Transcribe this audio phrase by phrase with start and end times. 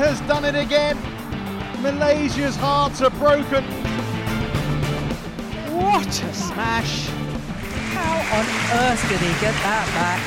[0.00, 0.96] has done it again.
[1.82, 3.62] Malaysia's hearts are broken.
[5.76, 7.08] What a smash!
[7.92, 8.46] How on
[8.80, 10.20] earth did he get that back?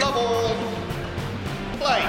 [0.00, 0.54] Love all.
[1.80, 2.02] Play.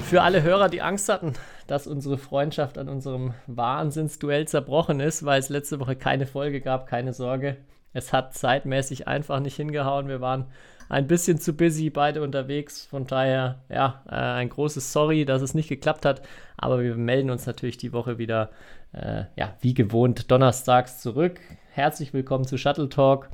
[0.00, 1.34] Für alle Hörer, die Angst hatten,
[1.66, 6.86] dass unsere Freundschaft an unserem Wahnsinnsduell zerbrochen ist, weil es letzte Woche keine Folge gab,
[6.86, 7.58] keine Sorge.
[7.94, 10.08] Es hat zeitmäßig einfach nicht hingehauen.
[10.08, 10.46] Wir waren
[10.88, 12.86] ein bisschen zu busy, beide unterwegs.
[12.86, 16.20] Von daher, ja, äh, ein großes Sorry, dass es nicht geklappt hat.
[16.56, 18.50] Aber wir melden uns natürlich die Woche wieder,
[18.92, 21.40] äh, ja, wie gewohnt, donnerstags zurück.
[21.70, 23.30] Herzlich willkommen zu Shuttle Talk.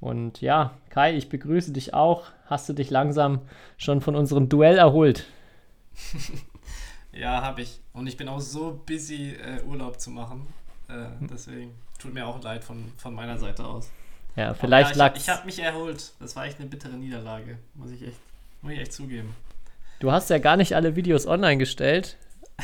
[0.00, 2.24] Und ja, Kai, ich begrüße dich auch.
[2.46, 3.42] Hast du dich langsam
[3.76, 5.26] schon von unserem Duell erholt?
[7.12, 7.80] ja, habe ich.
[7.92, 10.48] Und ich bin auch so busy, äh, Urlaub zu machen.
[10.88, 13.90] Äh, deswegen tut mir auch leid von, von meiner Seite aus.
[14.36, 16.12] Ja, vielleicht lag Ich, ich habe mich erholt.
[16.20, 17.58] Das war echt eine bittere Niederlage.
[17.74, 18.18] Muss ich echt,
[18.62, 19.34] muss ich echt zugeben.
[19.98, 22.16] Du hast ja gar nicht alle Videos online gestellt,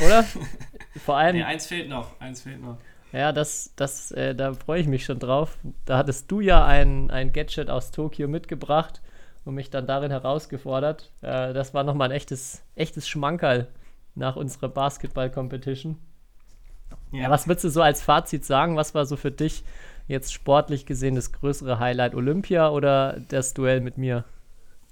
[0.04, 0.24] oder?
[1.04, 1.36] Vor allem.
[1.36, 2.18] Nee, eins fehlt noch.
[2.20, 2.78] Eins fehlt noch.
[3.12, 5.58] Ja, das, das, äh, da freue ich mich schon drauf.
[5.84, 9.00] Da hattest du ja ein, ein Gadget aus Tokio mitgebracht
[9.44, 11.10] und mich dann darin herausgefordert.
[11.22, 13.68] Äh, das war nochmal ein echtes, echtes Schmankerl
[14.14, 15.98] nach unserer Basketball-Competition.
[17.12, 17.22] Ja.
[17.22, 17.30] ja.
[17.30, 18.76] was würdest du so als Fazit sagen?
[18.76, 19.62] Was war so für dich
[20.06, 22.14] jetzt sportlich gesehen das größere Highlight?
[22.14, 24.24] Olympia oder das Duell mit mir?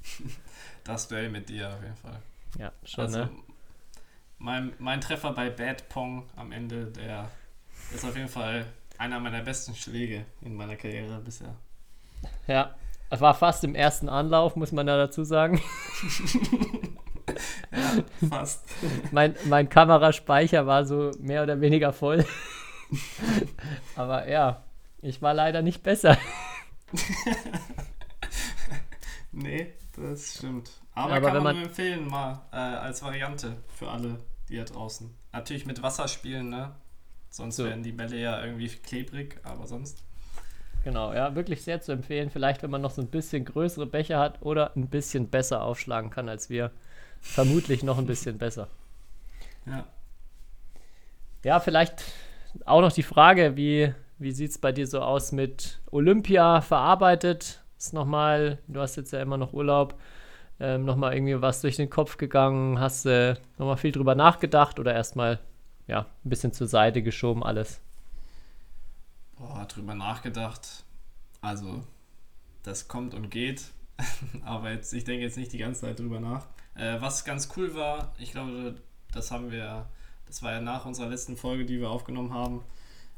[0.84, 2.18] Das Duell mit dir auf jeden Fall.
[2.58, 3.30] Ja, schon, also, ne?
[4.36, 7.30] Mein, mein Treffer bei Bad Pong am Ende, der
[7.94, 8.66] ist auf jeden Fall
[8.98, 11.54] einer meiner besten Schläge in meiner Karriere bisher.
[12.46, 12.74] Ja,
[13.10, 15.60] es war fast im ersten Anlauf, muss man da dazu sagen.
[17.72, 18.64] ja, fast.
[19.10, 22.26] mein, mein Kameraspeicher war so mehr oder weniger voll.
[23.96, 24.62] Aber ja,
[25.04, 26.16] ich war leider nicht besser.
[29.32, 30.70] nee, das stimmt.
[30.94, 34.64] Aber, Aber kann man, man nur empfehlen, mal äh, als Variante für alle, die da
[34.64, 35.14] draußen.
[35.32, 36.74] Natürlich mit Wasser spielen, ne?
[37.28, 37.64] Sonst so.
[37.64, 40.02] werden die Bälle ja irgendwie klebrig, aber sonst.
[40.84, 42.30] Genau, ja, wirklich sehr zu empfehlen.
[42.30, 46.10] Vielleicht, wenn man noch so ein bisschen größere Becher hat oder ein bisschen besser aufschlagen
[46.10, 46.70] kann als wir.
[47.20, 48.68] Vermutlich noch ein bisschen besser.
[49.66, 49.84] Ja.
[51.42, 52.04] Ja, vielleicht
[52.64, 57.64] auch noch die Frage, wie, wie sieht es bei dir so aus mit Olympia verarbeitet?
[57.78, 59.98] Ist nochmal, du hast jetzt ja immer noch Urlaub,
[60.60, 62.78] ähm, nochmal irgendwie was durch den Kopf gegangen?
[62.78, 65.40] Hast du äh, nochmal viel drüber nachgedacht oder erstmal
[65.86, 67.80] ja, ein bisschen zur Seite geschoben alles?
[69.36, 70.84] Boah, drüber nachgedacht.
[71.40, 71.82] Also,
[72.62, 73.64] das kommt und geht.
[74.44, 76.46] Aber jetzt, ich denke jetzt nicht die ganze Zeit drüber nach.
[76.74, 78.76] Äh, was ganz cool war, ich glaube,
[79.12, 79.86] das haben wir,
[80.26, 82.62] das war ja nach unserer letzten Folge, die wir aufgenommen haben.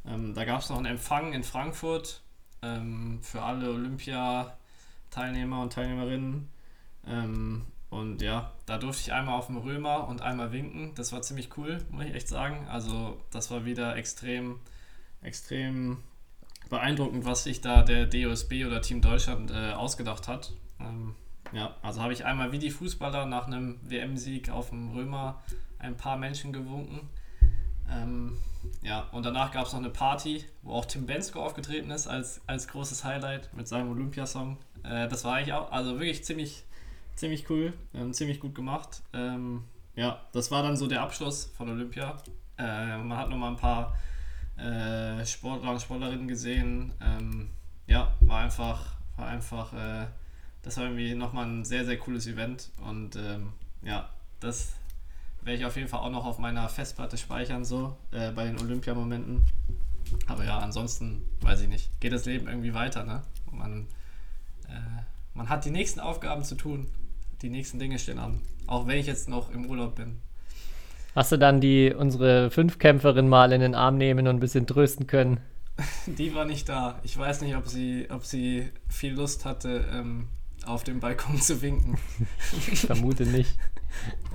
[0.06, 2.22] Ähm, da gab es noch einen Empfang in Frankfurt
[2.62, 6.48] ähm, für alle Olympia-Teilnehmer und Teilnehmerinnen.
[7.06, 10.94] Ähm, und ja, da durfte ich einmal auf dem Römer und einmal winken.
[10.94, 12.66] Das war ziemlich cool, muss ich echt sagen.
[12.68, 14.58] Also, das war wieder extrem,
[15.22, 15.98] extrem
[16.68, 20.52] beeindruckend, was sich da der DOSB oder Team Deutschland äh, ausgedacht hat.
[20.80, 21.14] Ähm,
[21.52, 25.42] ja, also habe ich einmal wie die Fußballer nach einem WM-Sieg auf dem Römer
[25.78, 27.08] ein paar Menschen gewunken.
[27.90, 28.38] Ähm,
[28.82, 32.40] ja, und danach gab es noch eine Party, wo auch Tim Bensko aufgetreten ist als,
[32.46, 34.58] als großes Highlight mit seinem Olympiasong.
[34.82, 36.64] Äh, das war eigentlich auch, also wirklich ziemlich,
[37.14, 39.02] ziemlich cool, ähm, ziemlich gut gemacht.
[39.12, 39.64] Ähm,
[39.94, 42.16] ja, das war dann so der Abschluss von Olympia.
[42.58, 43.96] Äh, man hat nochmal ein paar
[44.56, 46.92] äh, Sportler und Sportlerinnen gesehen.
[47.00, 47.50] Ähm,
[47.86, 50.06] ja, war einfach, war einfach, äh,
[50.62, 52.70] das war irgendwie nochmal ein sehr, sehr cooles Event.
[52.84, 54.08] Und ähm, ja,
[54.40, 54.74] das
[55.46, 58.60] werde ich auf jeden Fall auch noch auf meiner Festplatte speichern, so äh, bei den
[58.60, 59.42] Olympiamomenten.
[60.26, 62.00] Aber ja, ansonsten weiß ich nicht.
[62.00, 63.22] Geht das Leben irgendwie weiter, ne?
[63.50, 63.86] Man,
[64.68, 65.02] äh,
[65.32, 66.90] man hat die nächsten Aufgaben zu tun
[67.42, 68.40] die nächsten Dinge stehen an.
[68.66, 70.20] Auch wenn ich jetzt noch im Urlaub bin.
[71.14, 75.06] Hast du dann die unsere Fünfkämpferin mal in den Arm nehmen und ein bisschen trösten
[75.06, 75.40] können?
[76.06, 76.98] Die war nicht da.
[77.04, 80.28] Ich weiß nicht, ob sie, ob sie viel Lust hatte, ähm,
[80.66, 81.98] auf dem Balkon zu winken.
[82.70, 83.58] ich vermute nicht.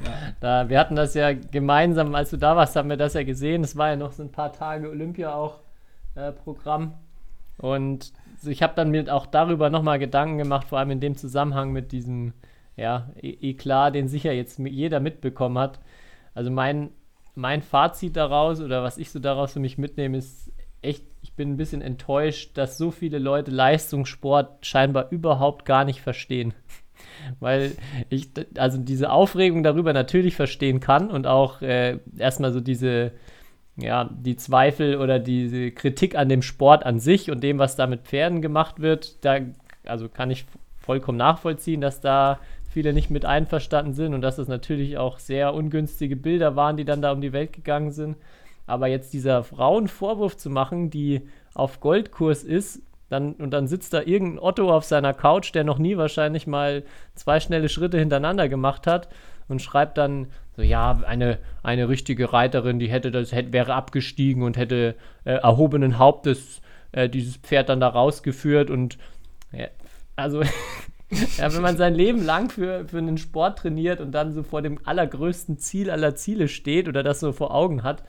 [0.04, 0.34] Ja.
[0.40, 3.64] Da, wir hatten das ja gemeinsam, als du da warst, haben wir das ja gesehen.
[3.64, 5.60] Es war ja noch so ein paar Tage Olympia auch
[6.16, 6.96] äh, Programm.
[7.60, 8.12] Und
[8.44, 11.92] ich habe dann mir auch darüber nochmal Gedanken gemacht, vor allem in dem Zusammenhang mit
[11.92, 12.34] diesem
[12.76, 15.80] ja, Eklat, den sicher jetzt jeder mitbekommen hat.
[16.34, 16.90] Also mein,
[17.36, 20.52] mein Fazit daraus oder was ich so daraus für mich mitnehme, ist
[20.82, 21.06] echt,
[21.42, 26.54] bin ein bisschen enttäuscht, dass so viele Leute Leistungssport scheinbar überhaupt gar nicht verstehen.
[27.40, 27.72] Weil
[28.10, 33.14] ich also diese Aufregung darüber natürlich verstehen kann und auch äh, erstmal so diese,
[33.76, 37.88] ja, die Zweifel oder diese Kritik an dem Sport an sich und dem, was da
[37.88, 39.40] mit Pferden gemacht wird, da
[39.84, 40.46] also kann ich
[40.78, 42.40] vollkommen nachvollziehen, dass da
[42.70, 46.86] viele nicht mit einverstanden sind und dass das natürlich auch sehr ungünstige Bilder waren, die
[46.86, 48.18] dann da um die Welt gegangen sind.
[48.66, 53.68] Aber jetzt dieser Frau einen Vorwurf zu machen, die auf Goldkurs ist, dann, und dann
[53.68, 58.00] sitzt da irgendein Otto auf seiner Couch, der noch nie wahrscheinlich mal zwei schnelle Schritte
[58.00, 59.10] hintereinander gemacht hat
[59.50, 64.44] und schreibt dann so, ja, eine, eine richtige Reiterin, die hätte das, hätte, wäre abgestiegen
[64.44, 66.62] und hätte äh, erhobenen Hauptes
[66.94, 68.98] äh, dieses Pferd dann da rausgeführt und
[69.52, 69.68] ja,
[70.16, 70.42] also
[71.38, 74.62] ja, wenn man sein Leben lang für, für einen Sport trainiert und dann so vor
[74.62, 78.04] dem allergrößten Ziel aller Ziele steht oder das so vor Augen hat,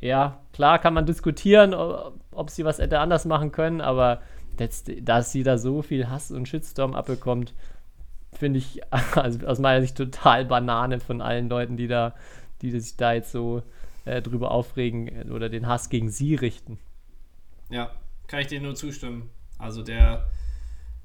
[0.00, 4.20] ja, klar kann man diskutieren, ob sie was hätte anders machen können, aber
[4.58, 7.54] jetzt, dass sie da so viel Hass und Shitstorm abbekommt,
[8.32, 8.80] finde ich
[9.14, 12.14] also aus meiner Sicht total Banane von allen Leuten, die da,
[12.62, 13.62] die sich da jetzt so
[14.04, 16.78] äh, drüber aufregen äh, oder den Hass gegen sie richten.
[17.70, 17.90] Ja,
[18.26, 19.30] kann ich dir nur zustimmen.
[19.58, 20.30] Also der,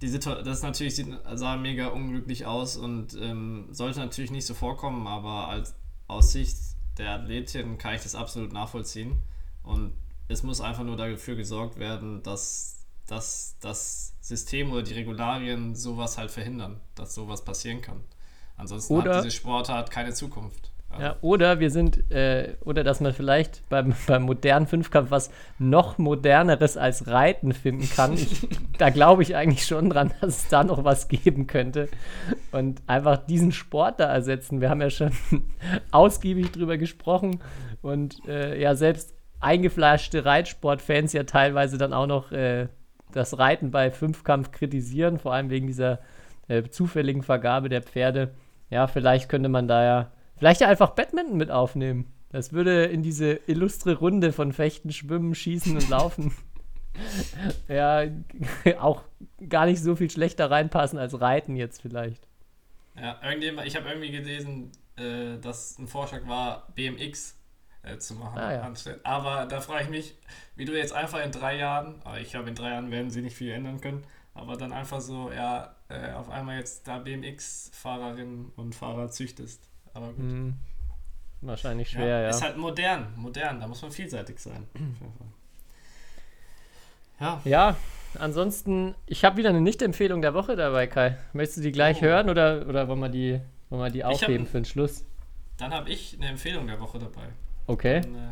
[0.02, 4.54] die Situation, das natürlich sieht, sah mega unglücklich aus und ähm, sollte natürlich nicht so
[4.54, 5.76] vorkommen, aber als
[6.08, 6.58] aus Sicht
[6.98, 9.20] der Athletin kann ich das absolut nachvollziehen.
[9.64, 9.94] Und
[10.28, 16.18] es muss einfach nur dafür gesorgt werden, dass, dass das System oder die Regularien sowas
[16.18, 18.04] halt verhindern, dass sowas passieren kann.
[18.56, 20.72] Ansonsten oder, hat diese Sportart keine Zukunft.
[21.00, 25.98] Ja, oder wir sind, äh, oder dass man vielleicht beim, beim modernen Fünfkampf was noch
[25.98, 28.14] moderneres als Reiten finden kann.
[28.14, 28.48] Ich,
[28.78, 31.90] da glaube ich eigentlich schon dran, dass es da noch was geben könnte.
[32.52, 34.62] Und einfach diesen Sport da ersetzen.
[34.62, 35.12] Wir haben ja schon
[35.92, 37.40] ausgiebig drüber gesprochen.
[37.82, 42.68] Und äh, ja, selbst eingefleischte Reitsportfans ja teilweise dann auch noch äh,
[43.12, 46.00] das Reiten bei Fünfkampf kritisieren, vor allem wegen dieser
[46.48, 48.32] äh, zufälligen Vergabe der Pferde.
[48.70, 50.12] Ja, vielleicht könnte man da ja
[50.44, 52.12] Vielleicht ja einfach Badminton mit aufnehmen.
[52.30, 56.36] Das würde in diese illustre Runde von Fechten, Schwimmen, Schießen und Laufen
[57.70, 58.10] ja
[58.78, 59.04] auch
[59.48, 62.28] gar nicht so viel schlechter reinpassen als Reiten jetzt vielleicht.
[62.98, 67.38] Ja, irgendjemand, ich habe irgendwie gelesen, äh, dass ein Vorschlag war, BMX
[67.84, 68.38] äh, zu machen.
[68.38, 68.74] Ah, ja.
[69.04, 70.18] Aber da frage ich mich,
[70.58, 73.22] wie du jetzt einfach in drei Jahren, aber ich glaube, in drei Jahren werden sie
[73.22, 74.04] nicht viel ändern können,
[74.34, 79.70] aber dann einfach so, ja, äh, auf einmal jetzt da BMX-Fahrerinnen und Fahrer züchtest.
[79.94, 80.20] Aber gut.
[80.20, 80.54] Mhm.
[81.42, 82.30] Wahrscheinlich schwer, ja, ja.
[82.30, 84.66] Ist halt modern, modern, da muss man vielseitig sein.
[87.20, 87.42] ja.
[87.44, 87.76] Ja,
[88.18, 91.18] ansonsten, ich habe wieder eine Nicht-Empfehlung der Woche dabei, Kai.
[91.34, 92.04] Möchtest du die gleich oh.
[92.04, 95.04] hören oder, oder wollen, wir die, wollen wir die aufheben hab, für den Schluss?
[95.58, 97.28] Dann habe ich eine Empfehlung der Woche dabei.
[97.68, 98.02] Okay.
[98.02, 98.30] Dann, äh,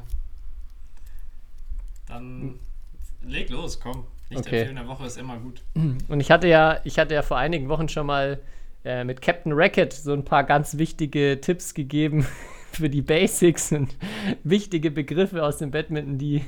[2.08, 2.60] dann
[3.24, 4.08] leg los, komm.
[4.30, 5.62] Nicht-Empfehlung der Woche ist immer gut.
[5.76, 8.40] Und ich hatte ja, ich hatte ja vor einigen Wochen schon mal
[8.84, 12.26] äh, mit Captain Racket so ein paar ganz wichtige Tipps gegeben
[12.72, 13.96] für die Basics und
[14.44, 16.44] wichtige Begriffe aus dem Badminton, die,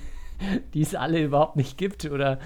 [0.74, 2.40] die es alle überhaupt nicht gibt oder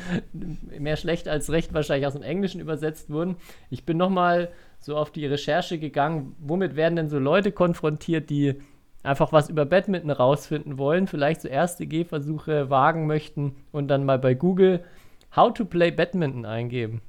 [0.78, 3.38] mehr schlecht als recht wahrscheinlich aus dem Englischen übersetzt wurden.
[3.70, 4.50] Ich bin nochmal
[4.80, 8.56] so auf die Recherche gegangen, womit werden denn so Leute konfrontiert, die
[9.04, 14.20] einfach was über Badminton rausfinden wollen, vielleicht so erste Gehversuche wagen möchten und dann mal
[14.20, 14.84] bei Google
[15.36, 17.02] How to Play Badminton eingeben.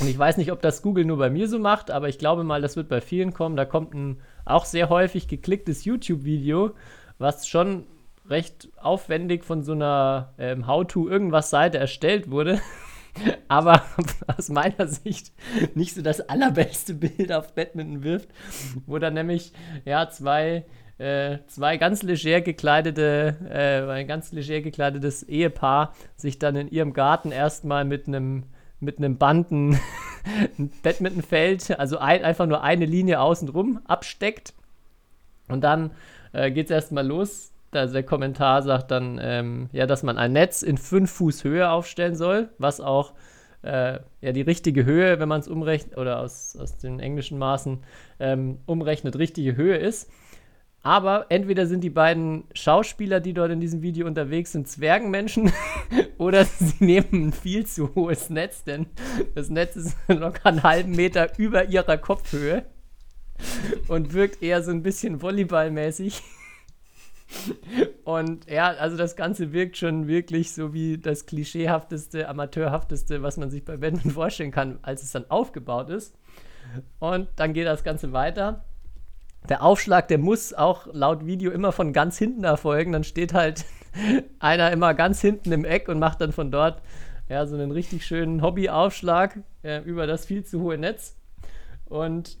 [0.00, 2.42] Und ich weiß nicht, ob das Google nur bei mir so macht, aber ich glaube
[2.42, 3.56] mal, das wird bei vielen kommen.
[3.56, 6.72] Da kommt ein auch sehr häufig geklicktes YouTube-Video,
[7.18, 7.84] was schon
[8.28, 12.60] recht aufwendig von so einer ähm, How-to-Irgendwas-Seite erstellt wurde.
[13.48, 13.82] aber
[14.38, 15.32] aus meiner Sicht
[15.74, 18.28] nicht so das allerbeste Bild auf Badminton wirft,
[18.86, 19.52] wo dann nämlich
[19.84, 20.64] ja zwei
[20.98, 26.92] äh, zwei ganz leger gekleidete, äh, ein ganz leger gekleidetes Ehepaar sich dann in ihrem
[26.92, 28.44] Garten erstmal mit einem
[28.80, 29.78] mit einem Banden
[30.58, 34.54] ein Badmintonfeld, also ein, einfach nur eine Linie außenrum absteckt.
[35.48, 35.90] Und dann
[36.32, 37.52] äh, geht es erstmal los.
[37.72, 41.70] Also der Kommentar sagt dann, ähm, ja, dass man ein Netz in 5 Fuß Höhe
[41.70, 43.12] aufstellen soll, was auch
[43.62, 47.78] äh, ja die richtige Höhe, wenn man es umrechnet, oder aus, aus den englischen Maßen
[48.18, 50.10] ähm, umrechnet, richtige Höhe ist.
[50.82, 55.52] Aber entweder sind die beiden Schauspieler, die dort in diesem Video unterwegs sind, Zwergenmenschen
[56.18, 58.86] oder sie nehmen ein viel zu hohes Netz, denn
[59.34, 62.64] das Netz ist locker einen halben Meter über ihrer Kopfhöhe
[63.88, 66.22] und wirkt eher so ein bisschen volleyballmäßig.
[68.04, 73.50] Und ja, also das Ganze wirkt schon wirklich so wie das klischeehafteste, amateurhafteste, was man
[73.50, 76.16] sich bei Badminton vorstellen kann, als es dann aufgebaut ist.
[76.98, 78.64] Und dann geht das Ganze weiter
[79.48, 82.92] der Aufschlag, der muss auch laut Video immer von ganz hinten erfolgen.
[82.92, 83.64] Dann steht halt
[84.38, 86.82] einer immer ganz hinten im Eck und macht dann von dort
[87.28, 91.16] ja, so einen richtig schönen Hobbyaufschlag äh, über das viel zu hohe Netz.
[91.86, 92.38] Und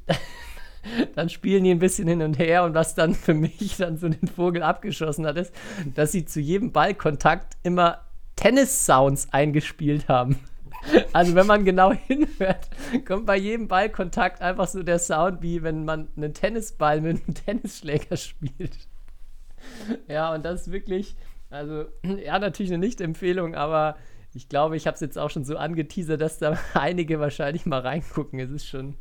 [1.14, 2.64] dann spielen die ein bisschen hin und her.
[2.64, 5.54] Und was dann für mich dann so den Vogel abgeschossen hat, ist,
[5.94, 8.00] dass sie zu jedem Ballkontakt immer
[8.36, 10.40] Tennis-Sounds eingespielt haben.
[11.12, 12.68] Also wenn man genau hinhört,
[13.06, 17.34] kommt bei jedem Ballkontakt einfach so der Sound, wie wenn man einen Tennisball mit einem
[17.46, 18.78] Tennisschläger spielt.
[20.08, 21.16] Ja, und das ist wirklich,
[21.50, 21.84] also
[22.24, 23.96] ja, natürlich eine Nicht-Empfehlung, aber
[24.32, 27.80] ich glaube, ich habe es jetzt auch schon so angeteasert, dass da einige wahrscheinlich mal
[27.80, 28.38] reingucken.
[28.38, 28.94] Es ist schon,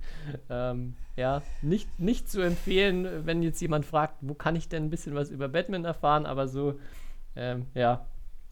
[0.49, 4.89] ähm, ja, nicht, nicht zu empfehlen, wenn jetzt jemand fragt, wo kann ich denn ein
[4.89, 6.79] bisschen was über Batman erfahren, aber so,
[7.35, 8.07] ähm, ja,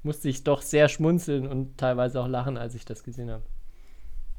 [0.08, 3.44] musste ich doch sehr schmunzeln und teilweise auch lachen, als ich das gesehen habe.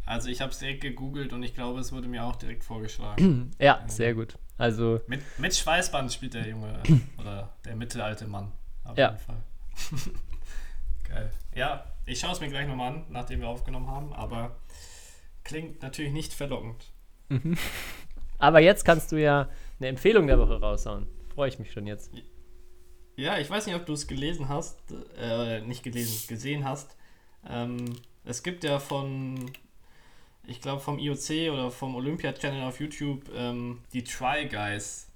[0.07, 3.51] Also ich habe es direkt gegoogelt und ich glaube, es wurde mir auch direkt vorgeschlagen.
[3.61, 4.39] ja, sehr gut.
[4.57, 6.83] Also mit, mit Schweißband spielt der Junge
[7.19, 8.51] oder der mittelalte Mann.
[8.85, 9.11] Auf ja.
[9.11, 9.43] jeden Fall.
[11.09, 11.31] Geil.
[11.55, 14.57] Ja, ich schaue es mir gleich nochmal an, nachdem wir aufgenommen haben, aber
[15.45, 16.87] klingt natürlich nicht verlockend.
[17.29, 17.57] Mhm.
[18.41, 19.49] Aber jetzt kannst du ja
[19.81, 21.09] eine Empfehlung der Woche raushauen.
[21.35, 22.13] Freue ich mich schon jetzt.
[23.19, 24.79] Ja, ich weiß nicht, ob du es gelesen hast,
[25.19, 26.95] äh, nicht gelesen, gesehen hast.
[27.49, 29.51] Ähm, es gibt ja von,
[30.47, 35.09] ich glaube vom IOC oder vom Olympia Channel auf YouTube ähm, die Try Guys.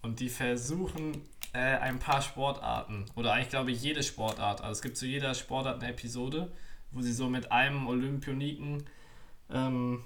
[0.00, 1.20] Und die versuchen
[1.52, 3.04] äh, ein paar Sportarten.
[3.16, 4.62] Oder eigentlich glaube ich jede Sportart.
[4.62, 6.50] Also es gibt zu jeder Sportart eine Episode,
[6.90, 8.84] wo sie so mit einem Olympioniken
[9.50, 10.04] ähm,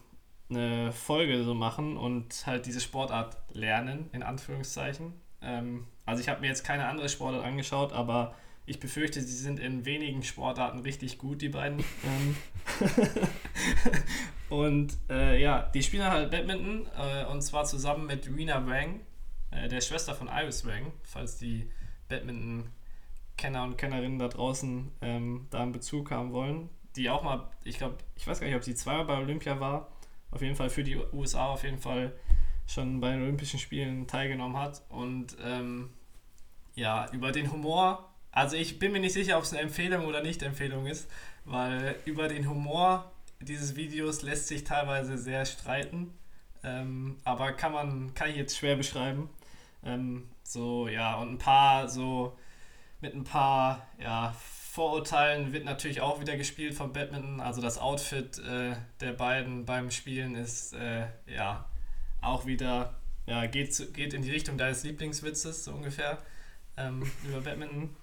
[0.51, 5.13] eine Folge so machen und halt diese Sportart lernen, in Anführungszeichen.
[5.45, 8.35] Ähm, also ich habe mir jetzt keine andere Sportart angeschaut, aber
[8.67, 11.85] ich befürchte, sie sind in wenigen Sportarten richtig gut, die beiden.
[12.05, 12.37] Ähm.
[14.49, 19.01] und äh, ja, die spielen halt Badminton äh, und zwar zusammen mit Rina Wang,
[19.51, 21.71] äh, der Schwester von Iris Wang, falls die
[22.09, 26.71] Badminton-Kenner und Kennerinnen da draußen ähm, da einen Bezug haben wollen.
[26.97, 29.89] Die auch mal, ich glaube, ich weiß gar nicht, ob sie zweimal bei Olympia war.
[30.31, 32.13] Auf jeden Fall für die USA auf jeden Fall
[32.67, 34.83] schon bei den Olympischen Spielen teilgenommen hat.
[34.89, 35.91] Und ähm,
[36.75, 40.23] ja, über den Humor, also ich bin mir nicht sicher, ob es eine Empfehlung oder
[40.23, 41.09] nicht Empfehlung ist,
[41.45, 46.13] weil über den Humor dieses Videos lässt sich teilweise sehr streiten.
[46.63, 49.29] Ähm, aber kann man, kann ich jetzt schwer beschreiben.
[49.85, 52.37] Ähm, so, ja, und ein paar, so
[53.01, 54.35] mit ein paar, ja,
[54.75, 57.41] Vorurteilen wird natürlich auch wieder gespielt vom Badminton.
[57.41, 61.65] Also das Outfit äh, der beiden beim Spielen ist, äh, ja,
[62.25, 62.95] auch wieder,
[63.27, 66.19] ja, geht, geht in die Richtung deines Lieblingswitzes, so ungefähr,
[66.77, 67.97] ähm, über Badminton.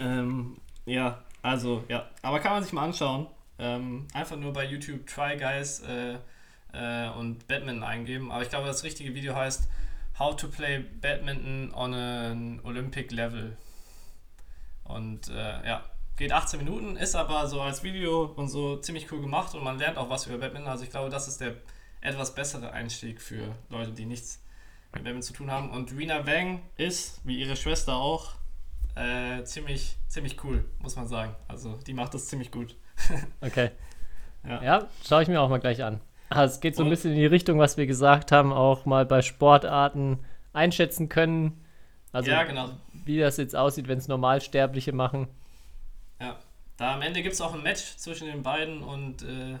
[0.00, 0.56] ähm,
[0.86, 3.26] ja, also, ja, aber kann man sich mal anschauen.
[3.58, 6.16] Ähm, einfach nur bei YouTube Try Guys äh,
[6.72, 8.32] äh, und Badminton eingeben.
[8.32, 9.68] Aber ich glaube, das richtige Video heißt
[10.18, 13.56] How to Play Badminton on an Olympic Level.
[14.84, 15.84] Und äh, ja,
[16.16, 19.78] geht 18 Minuten, ist aber so als Video und so ziemlich cool gemacht und man
[19.78, 20.70] lernt auch was über Badminton.
[20.70, 21.54] Also ich glaube, das ist der
[22.00, 24.42] etwas bessere Einstieg für Leute, die nichts
[24.92, 25.70] mit Batman zu tun haben.
[25.70, 28.32] Und Rina Wang ist, wie ihre Schwester auch,
[28.96, 31.34] äh, ziemlich, ziemlich cool, muss man sagen.
[31.48, 32.76] Also die macht das ziemlich gut.
[33.40, 33.70] okay.
[34.44, 36.00] Ja, ja schaue ich mir auch mal gleich an.
[36.28, 39.04] Also es geht so ein bisschen in die Richtung, was wir gesagt haben, auch mal
[39.04, 40.20] bei Sportarten
[40.52, 41.64] einschätzen können.
[42.12, 42.70] Also ja, genau.
[43.04, 45.28] wie das jetzt aussieht, wenn es Normalsterbliche machen.
[46.20, 46.38] Ja,
[46.76, 49.58] da am Ende gibt es auch ein Match zwischen den beiden und äh,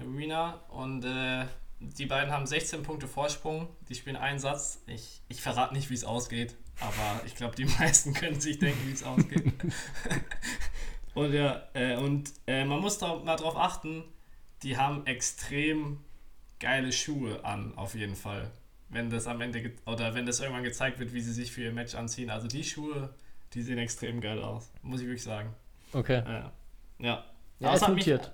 [0.00, 1.46] Arena und äh,
[1.80, 3.68] die beiden haben 16 Punkte Vorsprung.
[3.88, 4.82] Die spielen einen Satz.
[4.86, 8.86] Ich, ich verrate nicht, wie es ausgeht, aber ich glaube, die meisten können sich denken,
[8.86, 9.52] wie es ausgeht.
[11.14, 14.04] und ja, äh, und äh, man muss da mal drauf achten,
[14.62, 16.00] die haben extrem
[16.58, 18.50] geile Schuhe an, auf jeden Fall.
[18.88, 21.72] Wenn das am Ende oder wenn das irgendwann gezeigt wird, wie sie sich für ihr
[21.72, 22.30] Match anziehen.
[22.30, 23.14] Also die Schuhe,
[23.52, 25.54] die sehen extrem geil aus, muss ich wirklich sagen.
[25.92, 26.22] Okay.
[26.26, 26.52] Ja.
[26.98, 27.24] Ja.
[27.60, 28.32] Ja, es notiert.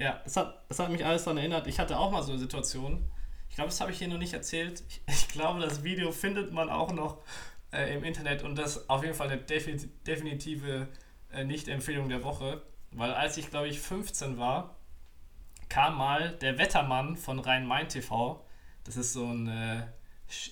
[0.00, 1.66] Ja, es hat, es hat mich alles daran erinnert.
[1.66, 3.06] Ich hatte auch mal so eine Situation.
[3.50, 4.82] Ich glaube, das habe ich hier noch nicht erzählt.
[4.88, 7.18] Ich, ich, glaube, das Video findet man auch noch
[7.70, 10.88] äh, im Internet und das ist auf jeden Fall eine definitive
[11.30, 12.62] äh, Nicht-Empfehlung der Woche.
[12.92, 14.76] Weil als ich, glaube ich, 15 war,
[15.68, 18.42] kam mal der Wettermann von Rhein-Main-TV.
[18.84, 19.82] Das ist so ein äh,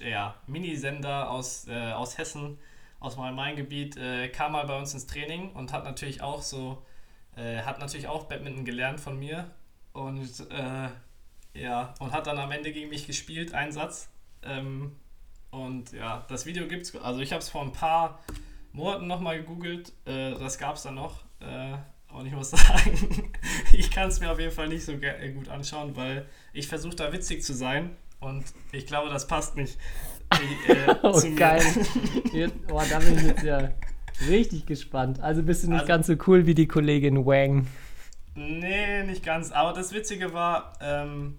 [0.07, 2.59] ja, Minisender aus, äh, aus Hessen,
[3.01, 6.83] aus meinem Main-Gebiet, äh, kam mal bei uns ins Training und hat natürlich auch so
[7.39, 9.51] äh, hat natürlich auch Badminton gelernt von mir
[9.93, 10.89] und äh,
[11.55, 14.11] ja, und hat dann am Ende gegen mich gespielt, einen Satz.
[14.43, 14.97] Ähm,
[15.51, 18.21] und ja, das Video gibt's, also ich habe es vor ein paar
[18.73, 21.25] Monaten nochmal gegoogelt, äh, das gab es dann noch.
[21.41, 21.77] Äh,
[22.13, 23.33] und ich muss sagen,
[23.73, 26.97] ich kann es mir auf jeden Fall nicht so äh, gut anschauen, weil ich versuche
[26.97, 29.79] da witzig zu sein und ich glaube, das passt nicht.
[30.69, 31.63] Äh, oh, geil.
[32.71, 33.71] oh, da bin ich jetzt ja
[34.27, 35.21] Richtig gespannt.
[35.21, 37.67] Also bist du nicht also, ganz so cool wie die Kollegin Wang.
[38.35, 39.53] Nee, nicht ganz.
[39.53, 41.39] Aber das Witzige war, ähm,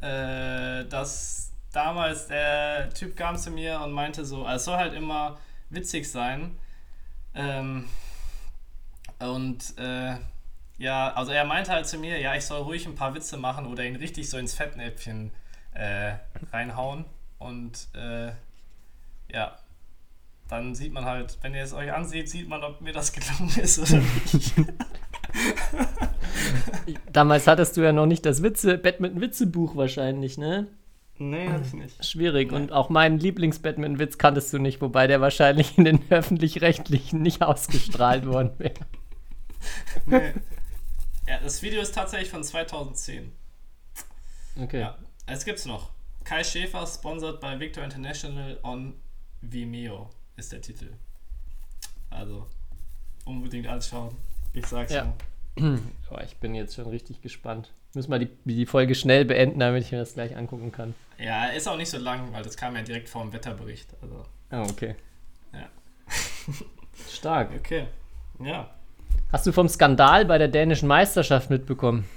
[0.00, 5.38] äh, dass damals der Typ kam zu mir und meinte so, es soll halt immer
[5.68, 6.56] witzig sein.
[7.34, 7.86] Ähm,
[9.18, 10.16] und äh,
[10.78, 13.66] ja, also er meinte halt zu mir, ja, ich soll ruhig ein paar Witze machen
[13.66, 15.30] oder ihn richtig so ins Fettnäpfchen
[15.74, 16.14] äh,
[16.52, 17.04] reinhauen.
[17.38, 18.32] Und äh,
[19.32, 19.58] ja,
[20.50, 23.56] dann sieht man halt, wenn ihr es euch ansieht, sieht man, ob mir das gelungen
[23.60, 24.02] ist oder
[24.32, 24.54] nicht.
[27.12, 30.66] Damals hattest du ja noch nicht das Witze, Badminton-Witze-Buch wahrscheinlich, ne?
[31.20, 32.04] nee, hatte ich nicht.
[32.04, 32.50] Schwierig.
[32.50, 32.56] Nee.
[32.56, 38.26] Und auch meinen Lieblings-Badminton-Witz kanntest du nicht, wobei der wahrscheinlich in den öffentlich-rechtlichen nicht ausgestrahlt
[38.26, 38.74] worden wäre.
[40.06, 40.32] Nee.
[41.28, 43.30] Ja, das Video ist tatsächlich von 2010.
[44.60, 44.80] Okay.
[44.80, 45.90] Ja, es gibt's noch.
[46.24, 48.94] Kai Schäfer, sponsored by Victor International on
[49.40, 50.88] Vimeo, ist der Titel.
[52.10, 52.46] Also,
[53.24, 54.16] unbedingt anschauen.
[54.52, 55.14] Ich sag's Ja.
[55.58, 55.78] ja.
[56.10, 57.72] Oh, ich bin jetzt schon richtig gespannt.
[57.94, 60.94] Müssen wir die, die Folge schnell beenden, damit ich mir das gleich angucken kann.
[61.18, 63.88] Ja, ist auch nicht so lang, weil das kam ja direkt vor dem Wetterbericht.
[64.02, 64.96] Also, Ah, okay.
[65.52, 65.68] Ja.
[67.08, 67.50] Stark.
[67.56, 67.86] okay.
[68.42, 68.74] Ja.
[69.32, 72.08] Hast du vom Skandal bei der dänischen Meisterschaft mitbekommen?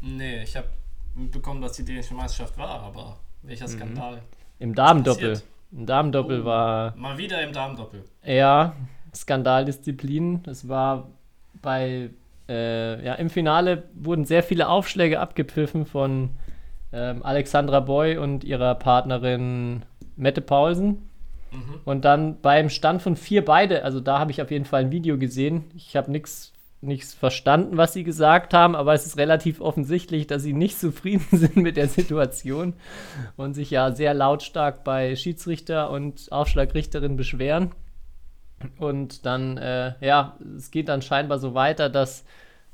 [0.00, 0.68] Nee, ich habe
[1.14, 4.22] mitbekommen, dass die dänische Meisterschaft war, aber welcher Skandal?
[4.58, 5.30] Im Damendoppel.
[5.32, 5.48] passiert?
[5.76, 6.44] Im Damendoppel Oh.
[6.44, 8.04] war Mal wieder im Damendoppel.
[8.24, 8.74] Ja,
[9.14, 10.42] Skandaldisziplin.
[10.46, 11.08] Es war
[11.62, 12.10] bei,
[12.48, 16.30] äh, ja, im Finale wurden sehr viele Aufschläge abgepfiffen von
[16.92, 19.82] ähm, Alexandra Boy und ihrer Partnerin
[20.16, 21.08] Mette Paulsen.
[21.52, 21.80] Mhm.
[21.84, 24.90] Und dann beim Stand von vier beide, also da habe ich auf jeden Fall ein
[24.90, 25.64] Video gesehen.
[25.74, 30.42] Ich habe nichts nichts verstanden, was sie gesagt haben, aber es ist relativ offensichtlich, dass
[30.42, 32.74] sie nicht zufrieden sind mit der Situation
[33.36, 37.72] und sich ja sehr lautstark bei Schiedsrichter und Aufschlagrichterin beschweren.
[38.78, 42.24] Und dann, äh, ja, es geht dann scheinbar so weiter, dass,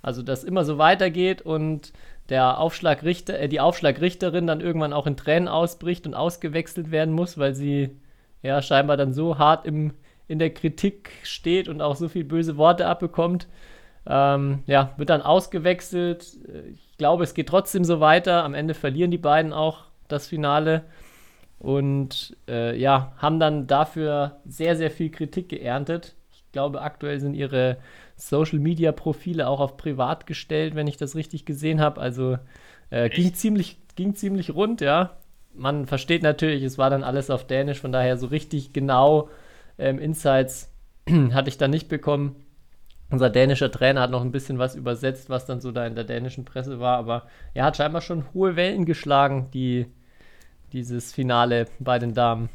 [0.01, 1.93] also das immer so weitergeht und
[2.29, 7.37] der Aufschlagrichter, äh, die Aufschlagrichterin dann irgendwann auch in Tränen ausbricht und ausgewechselt werden muss,
[7.37, 7.97] weil sie
[8.43, 9.93] ja scheinbar dann so hart im,
[10.29, 13.49] in der Kritik steht und auch so viel böse Worte abbekommt.
[14.07, 16.37] Ähm, ja, wird dann ausgewechselt.
[16.73, 18.45] Ich glaube, es geht trotzdem so weiter.
[18.45, 20.85] Am Ende verlieren die beiden auch das Finale
[21.63, 26.17] und äh, ja, haben dann dafür sehr, sehr viel Kritik geerntet.
[26.33, 27.79] Ich glaube, aktuell sind ihre
[28.17, 32.01] Social Media Profile auch auf privat gestellt, wenn ich das richtig gesehen habe.
[32.01, 32.37] Also
[32.91, 35.17] äh, ging, ziemlich, ging ziemlich rund, ja.
[35.55, 39.29] Man versteht natürlich, es war dann alles auf Dänisch, von daher so richtig genau
[39.79, 40.73] ähm, Insights
[41.33, 42.37] hatte ich da nicht bekommen.
[43.13, 46.05] Unser dänischer Trainer hat noch ein bisschen was übersetzt, was dann so da in der
[46.05, 49.87] dänischen Presse war, aber er hat scheinbar schon hohe Wellen geschlagen, die,
[50.73, 52.49] dieses Finale bei den Damen.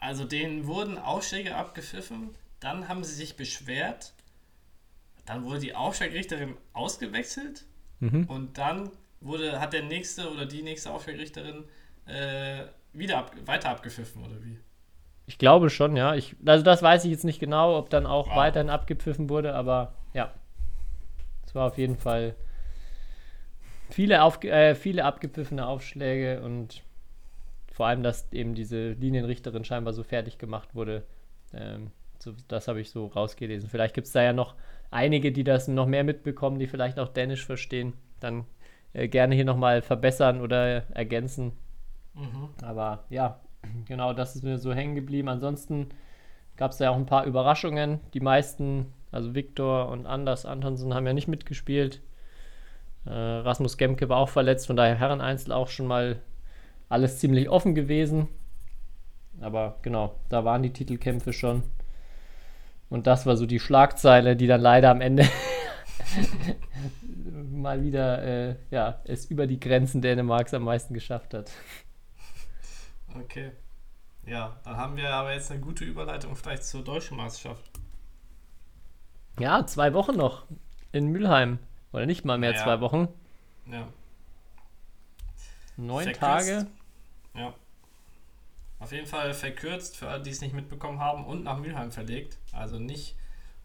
[0.00, 4.14] Also denen wurden Aufschläge abgepfiffen, dann haben sie sich beschwert,
[5.26, 7.64] dann wurde die Aufschlagrichterin ausgewechselt
[8.00, 8.24] Mhm.
[8.24, 11.64] und dann wurde, hat der nächste oder die nächste Aufschlagrichterin
[12.06, 14.58] äh, wieder ab, weiter abgepfiffen oder wie?
[15.26, 16.14] Ich glaube schon, ja.
[16.14, 18.36] Ich, also das weiß ich jetzt nicht genau, ob dann auch Wow.
[18.36, 20.30] weiterhin abgepfiffen wurde, aber ja.
[21.46, 22.34] Es war auf jeden Fall
[23.90, 26.82] viele, auf, äh, viele abgepfiffene Aufschläge und
[27.72, 31.04] vor allem, dass eben diese Linienrichterin scheinbar so fertig gemacht wurde.
[31.52, 33.68] Ähm, so, das habe ich so rausgelesen.
[33.68, 34.54] Vielleicht gibt es da ja noch
[34.90, 37.94] einige, die das noch mehr mitbekommen, die vielleicht auch Dänisch verstehen.
[38.20, 38.44] Dann
[38.92, 41.52] äh, gerne hier nochmal verbessern oder ergänzen.
[42.14, 42.50] Mhm.
[42.62, 43.40] Aber ja,
[43.86, 45.28] genau, das ist mir so hängen geblieben.
[45.28, 45.88] Ansonsten
[46.56, 48.00] gab es ja auch ein paar Überraschungen.
[48.14, 52.00] Die meisten, also Viktor und Anders Antonsen, haben ja nicht mitgespielt.
[53.06, 56.20] Äh, Rasmus Gemke war auch verletzt, von daher Herreneinzel auch schon mal
[56.88, 58.28] alles ziemlich offen gewesen.
[59.40, 61.62] Aber genau, da waren die Titelkämpfe schon.
[62.88, 65.26] Und das war so die Schlagzeile, die dann leider am Ende
[67.50, 71.50] mal wieder äh, ja, es über die Grenzen Dänemarks am meisten geschafft hat.
[73.14, 73.52] Okay.
[74.26, 77.62] Ja, dann haben wir aber jetzt eine gute Überleitung vielleicht zur deutschen Meisterschaft.
[79.38, 80.44] Ja, zwei Wochen noch
[80.92, 81.58] in Mülheim.
[81.92, 82.62] Oder nicht mal mehr Ja.
[82.62, 83.08] zwei Wochen.
[83.66, 83.86] Ja.
[85.76, 86.20] Neun Verkürzt.
[86.20, 86.66] Tage.
[87.34, 87.54] Ja.
[88.78, 92.38] Auf jeden Fall verkürzt für alle, die es nicht mitbekommen haben und nach Mülheim verlegt.
[92.52, 93.16] Also nicht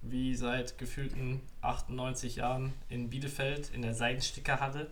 [0.02, 4.90] wie seit gefühlten 98 Jahren in Bielefeld in der Seidenstickerhalle,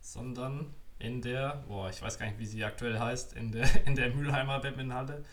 [0.00, 3.94] sondern in der, boah, ich weiß gar nicht, wie sie aktuell heißt, in der, in
[3.94, 5.24] der Mülheimer Badmintonhalle.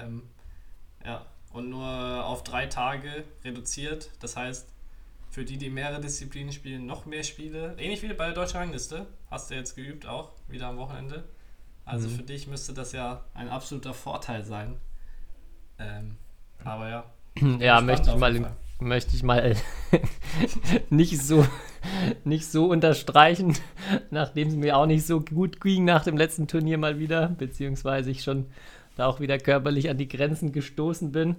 [0.00, 0.22] Ähm,
[1.04, 1.84] ja, und nur
[2.24, 4.10] auf drei Tage reduziert.
[4.20, 4.68] Das heißt,
[5.30, 7.74] für die, die mehrere Disziplinen spielen, noch mehr Spiele.
[7.78, 9.06] Ähnlich wie bei der deutschen Rangliste.
[9.30, 11.24] Hast du jetzt geübt auch, wieder am Wochenende.
[11.84, 12.16] Also Mhm.
[12.16, 14.76] für dich müsste das ja ein absoluter Vorteil sein.
[15.78, 16.16] Ähm,
[16.64, 17.04] aber ja.
[17.58, 19.56] Ja, möchte ich mal, möchte ich mal
[20.90, 21.46] nicht so
[22.24, 23.56] nicht so unterstreichen,
[24.10, 28.10] nachdem es mir auch nicht so gut ging nach dem letzten Turnier mal wieder, beziehungsweise
[28.10, 28.46] ich schon
[28.96, 31.36] da auch wieder körperlich an die Grenzen gestoßen bin.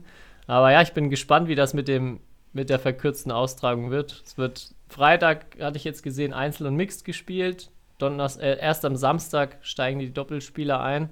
[0.47, 2.19] Aber ja, ich bin gespannt, wie das mit dem
[2.53, 4.23] mit der verkürzten Austragung wird.
[4.25, 7.71] Es wird Freitag hatte ich jetzt gesehen, Einzel und Mixed gespielt.
[7.97, 11.09] Donners, äh, erst am Samstag steigen die Doppelspieler ein.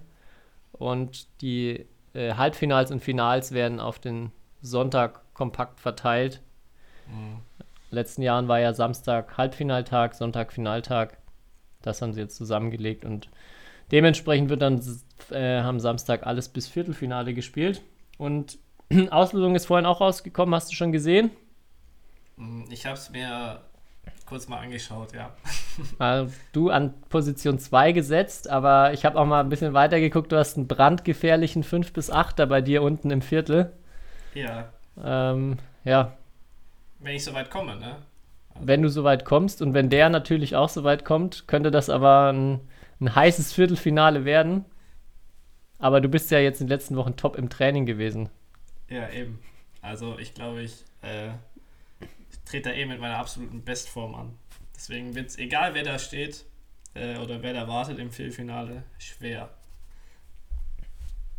[0.74, 6.42] Und die äh, Halbfinals und Finals werden auf den Sonntag kompakt verteilt.
[7.08, 7.49] Mhm.
[7.92, 11.18] Letzten Jahren war ja Samstag Halbfinaltag, Sonntag Finaltag.
[11.82, 13.30] Das haben sie jetzt zusammengelegt und
[13.92, 14.82] dementsprechend wird dann
[15.32, 17.82] äh, am Samstag alles bis Viertelfinale gespielt.
[18.18, 18.60] Und
[19.10, 21.32] Auslosung ist vorhin auch rausgekommen, hast du schon gesehen?
[22.36, 23.62] Mm, ich habe es mir
[24.26, 25.34] kurz mal angeschaut, ja.
[25.98, 30.32] Also, du an Position 2 gesetzt, aber ich habe auch mal ein bisschen weiter geguckt.
[30.32, 33.72] Du hast einen brandgefährlichen 5 bis 8er bei dir unten im Viertel.
[34.34, 34.70] Ja.
[35.02, 36.18] Ähm, ja.
[37.00, 37.98] Wenn ich so weit komme, ne?
[38.54, 38.68] Also.
[38.68, 41.90] Wenn du so weit kommst und wenn der natürlich auch so weit kommt, könnte das
[41.90, 42.60] aber ein,
[43.00, 44.66] ein heißes Viertelfinale werden.
[45.78, 48.30] Aber du bist ja jetzt in den letzten Wochen top im Training gewesen.
[48.90, 49.40] Ja, eben.
[49.82, 51.30] Also ich glaube, ich, äh,
[52.32, 54.34] ich trete da eh mit meiner absoluten Bestform an.
[54.76, 56.46] Deswegen wird es, egal wer da steht
[56.96, 59.50] äh, oder wer da wartet im Viertelfinale, schwer.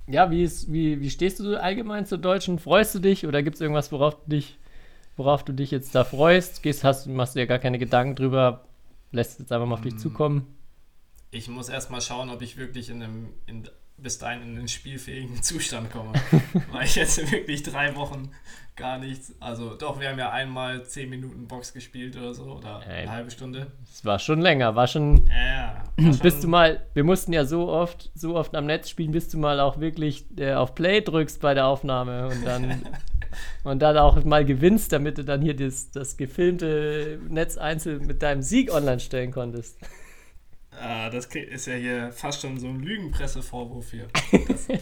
[0.07, 2.59] Ja, wie, ist, wie, wie stehst du allgemein zur Deutschen?
[2.59, 4.59] Freust du dich oder gibt es irgendwas, worauf du dich,
[5.20, 6.62] worauf du dich jetzt da freust?
[6.62, 8.64] Gehst, hast, machst du dir gar keine Gedanken drüber,
[9.12, 9.98] lässt es jetzt einfach mal auf dich mm.
[9.98, 10.46] zukommen?
[11.30, 15.42] Ich muss erstmal schauen, ob ich wirklich in einem, in, bis dahin in den spielfähigen
[15.42, 16.14] Zustand komme.
[16.72, 18.30] Weil ich jetzt wirklich drei Wochen
[18.76, 19.35] gar nichts.
[19.40, 23.11] Also doch, wir haben ja einmal zehn Minuten Box gespielt oder so oder Ey, eine
[23.11, 23.66] halbe Stunde.
[23.92, 25.26] Es war schon länger, war schon.
[25.26, 28.88] Ja, war schon bist du mal, wir mussten ja so oft, so oft am Netz
[28.88, 32.87] spielen, bis du mal auch wirklich äh, auf Play drückst bei der Aufnahme und dann
[33.64, 38.23] und dann auch mal gewinnst, damit du dann hier das, das gefilmte Netz einzeln mit
[38.23, 39.79] deinem Sieg online stellen konntest.
[40.81, 44.09] Ah, das ist ja hier fast schon so ein Lügenpressevorwurf hier.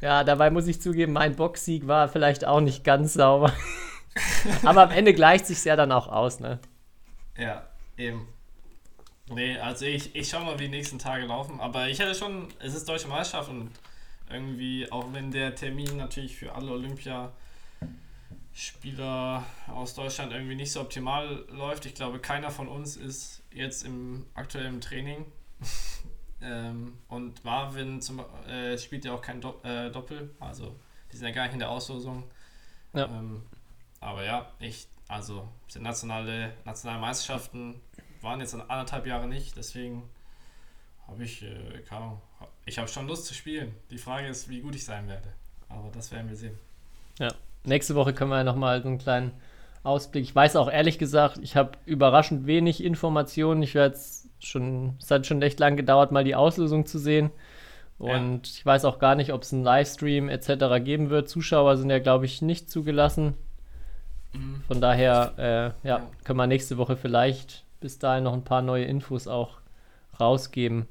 [0.00, 3.52] ja, dabei muss ich zugeben, mein Boxsieg war vielleicht auch nicht ganz sauber.
[4.64, 6.58] Aber am Ende gleicht sich ja dann auch aus, ne?
[7.36, 8.28] Ja, eben.
[9.30, 11.60] Nee, also ich, ich schau mal, wie die nächsten Tage laufen.
[11.60, 13.70] Aber ich hätte schon, es ist Deutsche Meisterschaft und
[14.30, 17.32] irgendwie, auch wenn der Termin natürlich für alle Olympia
[18.52, 21.86] Spieler aus Deutschland irgendwie nicht so optimal läuft.
[21.86, 25.26] Ich glaube, keiner von uns ist jetzt im aktuellen Training.
[26.42, 30.74] ähm, und Marvin zum, äh, spielt ja auch kein Do äh, Doppel, also
[31.12, 32.24] die sind ja gar nicht in der Auslosung.
[32.94, 33.06] Ja.
[33.06, 33.42] Ähm,
[34.00, 37.80] aber ja, ich, also nationale, nationale Meisterschaften
[38.22, 40.08] waren jetzt anderthalb Jahre nicht, deswegen
[41.06, 42.20] habe ich, äh, kaum,
[42.68, 43.74] ich habe schon Lust zu spielen.
[43.90, 45.28] Die Frage ist, wie gut ich sein werde.
[45.68, 46.58] Aber das werden wir sehen.
[47.18, 47.28] Ja,
[47.64, 49.32] nächste Woche können wir ja nochmal so einen kleinen
[49.82, 50.22] Ausblick.
[50.22, 53.62] Ich weiß auch ehrlich gesagt, ich habe überraschend wenig Informationen.
[53.62, 53.98] Ich werde
[54.38, 57.30] schon, es hat schon echt lang gedauert, mal die Auslösung zu sehen.
[57.98, 58.52] Und ja.
[58.54, 60.84] ich weiß auch gar nicht, ob es einen Livestream etc.
[60.84, 61.28] geben wird.
[61.28, 63.34] Zuschauer sind ja, glaube ich, nicht zugelassen.
[64.34, 64.62] Mhm.
[64.68, 68.62] Von daher, äh, ja, ja, können wir nächste Woche vielleicht bis dahin noch ein paar
[68.62, 69.58] neue Infos auch
[70.20, 70.86] rausgeben.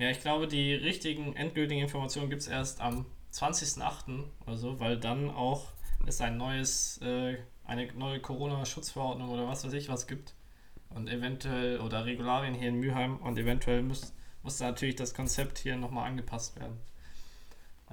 [0.00, 4.24] Ja, ich glaube, die richtigen endgültigen Informationen gibt es erst am 20.08.
[4.46, 5.68] oder so, weil dann auch
[6.06, 7.36] es ein neues, äh,
[7.66, 10.34] eine neue Corona-Schutzverordnung oder was weiß ich was gibt.
[10.88, 15.58] Und eventuell, oder Regularien hier in Mülheim und eventuell muss, muss da natürlich das Konzept
[15.58, 16.78] hier nochmal angepasst werden.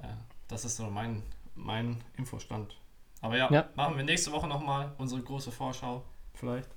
[0.02, 0.16] Ja,
[0.48, 1.22] das ist so mein,
[1.54, 2.74] mein Infostand.
[3.20, 6.70] Aber ja, ja, machen wir nächste Woche nochmal unsere große Vorschau, vielleicht,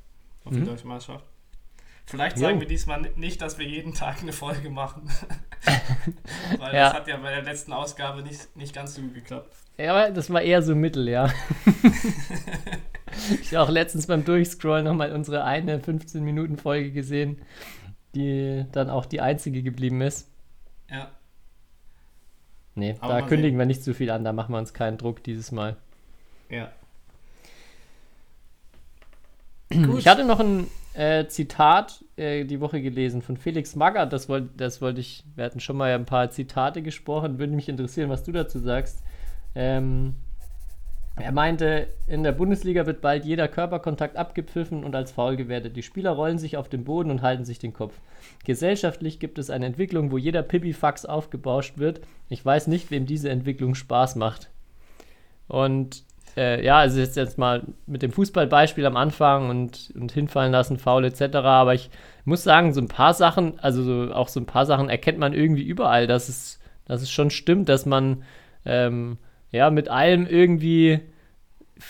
[0.43, 0.57] auf mhm.
[0.57, 1.25] die Deutsche Meisterschaft.
[2.05, 2.61] Vielleicht sagen jo.
[2.61, 5.09] wir diesmal nicht, dass wir jeden Tag eine Folge machen.
[6.57, 6.89] Weil ja.
[6.89, 9.55] das hat ja bei der letzten Ausgabe nicht, nicht ganz so gut geklappt.
[9.77, 11.31] Ja, aber das war eher so Mittel, ja.
[13.41, 17.41] ich habe auch letztens beim Durchscrollen nochmal unsere eine 15-Minuten-Folge gesehen,
[18.13, 20.29] die dann auch die einzige geblieben ist.
[20.89, 21.11] Ja.
[22.75, 23.59] Nee, aber da kündigen sehen.
[23.59, 25.77] wir nicht zu viel an, da machen wir uns keinen Druck dieses Mal.
[26.49, 26.71] Ja.
[29.69, 29.99] Gut.
[29.99, 34.11] Ich hatte noch ein äh, Zitat äh, die Woche gelesen von Felix Magath.
[34.11, 37.39] Das wollte das wollt ich, wir hatten schon mal ein paar Zitate gesprochen.
[37.39, 39.03] Würde mich interessieren, was du dazu sagst.
[39.55, 40.15] Ähm,
[41.17, 45.75] er meinte, in der Bundesliga wird bald jeder Körperkontakt abgepfiffen und als faul gewertet.
[45.75, 47.93] Die Spieler rollen sich auf den Boden und halten sich den Kopf.
[48.45, 52.01] Gesellschaftlich gibt es eine Entwicklung, wo jeder Pipifax aufgebauscht wird.
[52.29, 54.49] Ich weiß nicht, wem diese Entwicklung Spaß macht.
[55.47, 56.05] Und
[56.37, 60.77] äh, ja, also jetzt, jetzt mal mit dem Fußballbeispiel am Anfang und, und hinfallen lassen,
[60.77, 61.35] faul etc.
[61.35, 61.89] Aber ich
[62.25, 65.33] muss sagen, so ein paar Sachen, also so, auch so ein paar Sachen erkennt man
[65.33, 68.23] irgendwie überall, dass es, dass es schon stimmt, dass man
[68.65, 69.17] ähm,
[69.51, 71.01] ja mit allem irgendwie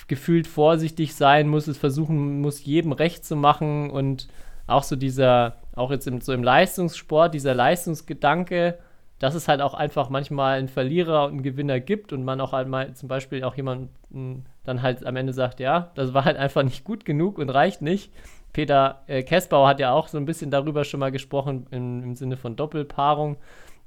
[0.07, 4.27] gefühlt vorsichtig sein muss, es versuchen muss, jedem recht zu machen und
[4.67, 8.77] auch so dieser, auch jetzt im, so im Leistungssport, dieser Leistungsgedanke,
[9.21, 12.53] dass es halt auch einfach manchmal einen Verlierer und einen Gewinner gibt und man auch
[12.53, 16.37] halt mal zum Beispiel auch jemanden dann halt am Ende sagt, ja, das war halt
[16.37, 18.11] einfach nicht gut genug und reicht nicht.
[18.51, 22.15] Peter äh, Kessbauer hat ja auch so ein bisschen darüber schon mal gesprochen, im, im
[22.15, 23.37] Sinne von Doppelpaarung.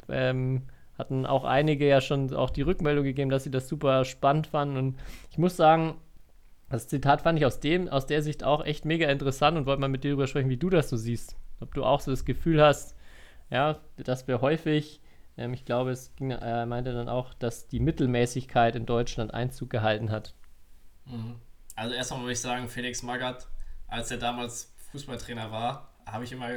[0.09, 0.62] Ähm,
[0.97, 4.77] hatten auch einige ja schon auch die Rückmeldung gegeben, dass sie das super spannend fanden.
[4.77, 4.97] Und
[5.33, 5.94] ich muss sagen,
[6.70, 9.81] das Zitat fand ich aus, dem, aus der Sicht auch echt mega interessant und wollte
[9.81, 11.37] mal mit dir darüber sprechen, wie du das so siehst.
[11.59, 12.94] Ob du auch so das Gefühl hast,
[13.51, 15.01] ja, dass wir häufig,
[15.37, 19.35] ähm, ich glaube, es ging, er äh, meinte dann auch, dass die Mittelmäßigkeit in Deutschland
[19.35, 20.35] Einzug gehalten hat.
[21.07, 21.37] Mhm.
[21.77, 23.49] Also erstmal muss ich sagen, Felix Magath,
[23.88, 26.49] als er damals Fußballtrainer war, habe ich immer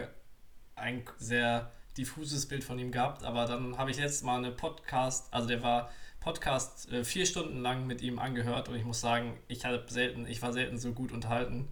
[0.76, 5.34] ein sehr diffuses Bild von ihm gehabt, aber dann habe ich letztes Mal eine Podcast,
[5.34, 9.40] also der war Podcast äh, vier Stunden lang mit ihm angehört und ich muss sagen,
[9.48, 11.70] ich habe selten, ich war selten so gut unterhalten.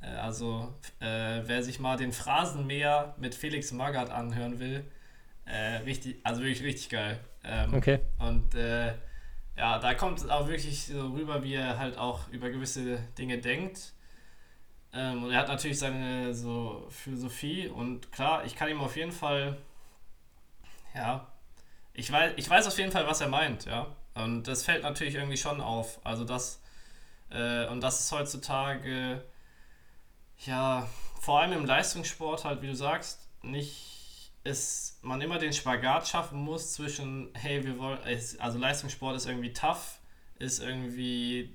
[0.00, 4.84] Äh, also äh, wer sich mal den Phrasenmäher mit Felix Magath anhören will,
[5.46, 7.20] äh, richtig, also wirklich richtig geil.
[7.44, 8.00] Ähm, okay.
[8.18, 8.94] Und äh,
[9.56, 13.38] ja, da kommt es auch wirklich so rüber, wie er halt auch über gewisse Dinge
[13.38, 13.92] denkt.
[14.92, 19.12] Ähm, und er hat natürlich seine so Philosophie und klar, ich kann ihm auf jeden
[19.12, 19.56] Fall,
[20.94, 21.26] ja,
[21.92, 23.86] ich weiß, ich weiß auf jeden Fall, was er meint, ja.
[24.14, 26.00] Und das fällt natürlich irgendwie schon auf.
[26.04, 26.62] Also das,
[27.30, 29.24] äh, und das ist heutzutage,
[30.46, 30.88] ja,
[31.20, 33.93] vor allem im Leistungssport halt, wie du sagst, nicht
[34.44, 37.98] ist man immer den Spagat schaffen muss zwischen, hey, wir wollen,
[38.38, 39.98] also Leistungssport ist irgendwie tough,
[40.38, 41.54] ist irgendwie,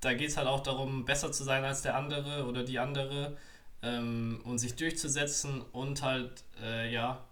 [0.00, 3.36] da geht es halt auch darum, besser zu sein als der andere oder die andere
[3.82, 7.24] ähm, und sich durchzusetzen und halt, äh, ja,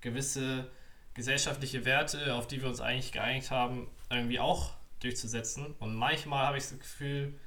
[0.00, 0.70] gewisse
[1.14, 5.74] gesellschaftliche Werte, auf die wir uns eigentlich geeinigt haben, irgendwie auch durchzusetzen.
[5.78, 7.38] Und manchmal habe ich das Gefühl,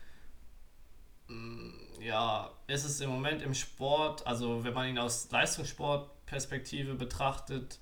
[1.27, 5.29] mm, ja, ist es im Moment im Sport, also wenn man ihn aus
[6.25, 7.79] Leistungssportperspektive betrachtet,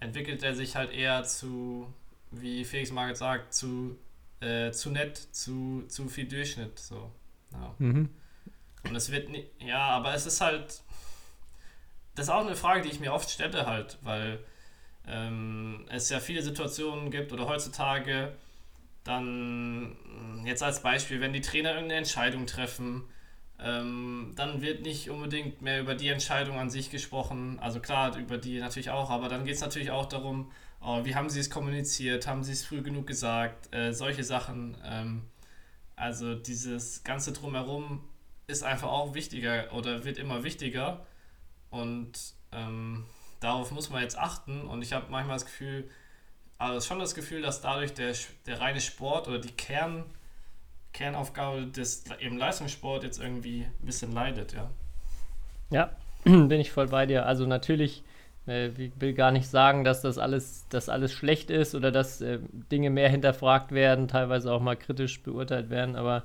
[0.00, 1.92] entwickelt er sich halt eher zu,
[2.30, 3.98] wie Felix Marget sagt, zu,
[4.40, 6.78] äh, zu nett, zu, zu viel Durchschnitt.
[6.78, 7.10] So.
[7.52, 7.74] Ja.
[7.78, 8.08] Mhm.
[8.84, 10.82] Und es wird nicht, ja, aber es ist halt,
[12.14, 14.38] das ist auch eine Frage, die ich mir oft stelle halt, weil
[15.06, 18.32] ähm, es ja viele Situationen gibt oder heutzutage
[19.04, 19.96] dann,
[20.44, 23.04] jetzt als Beispiel, wenn die Trainer irgendeine Entscheidung treffen,
[23.60, 27.58] ähm, dann wird nicht unbedingt mehr über die Entscheidung an sich gesprochen.
[27.60, 31.14] Also klar, über die natürlich auch, aber dann geht es natürlich auch darum, oh, wie
[31.14, 34.76] haben sie es kommuniziert, haben sie es früh genug gesagt, äh, solche Sachen.
[34.84, 35.22] Ähm,
[35.96, 38.04] also dieses ganze drumherum
[38.46, 41.04] ist einfach auch wichtiger oder wird immer wichtiger.
[41.70, 42.12] Und
[42.52, 43.04] ähm,
[43.40, 45.90] darauf muss man jetzt achten und ich habe manchmal das Gefühl,
[46.58, 48.14] also schon das Gefühl, dass dadurch der,
[48.46, 50.04] der reine Sport oder die Kern,
[50.92, 54.70] Kernaufgabe des im Leistungssport jetzt irgendwie ein bisschen leidet, ja.
[55.70, 55.90] Ja,
[56.24, 57.26] bin ich voll bei dir.
[57.26, 58.02] Also natürlich,
[58.46, 62.20] äh, ich will gar nicht sagen, dass das alles, dass alles schlecht ist oder dass
[62.20, 62.38] äh,
[62.72, 66.24] Dinge mehr hinterfragt werden, teilweise auch mal kritisch beurteilt werden, aber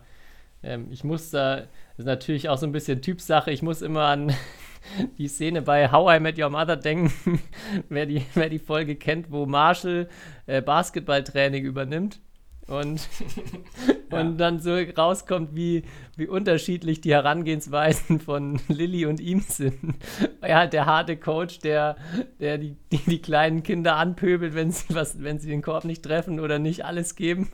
[0.63, 4.05] ähm, ich muss da, das ist natürlich auch so ein bisschen Typsache, ich muss immer
[4.05, 4.33] an
[5.17, 7.41] die Szene bei How I Met Your Mother denken,
[7.89, 10.09] wer, die, wer die Folge kennt, wo Marshall
[10.45, 12.19] äh, Basketballtraining übernimmt.
[12.67, 13.09] Und,
[14.11, 14.19] ja.
[14.19, 15.83] und dann so rauskommt, wie,
[16.15, 19.95] wie unterschiedlich die Herangehensweisen von Lilly und ihm sind.
[20.41, 21.97] Hat der harte Coach, der,
[22.39, 26.03] der die, die, die kleinen Kinder anpöbelt, wenn sie, was, wenn sie den Korb nicht
[26.03, 27.49] treffen oder nicht alles geben.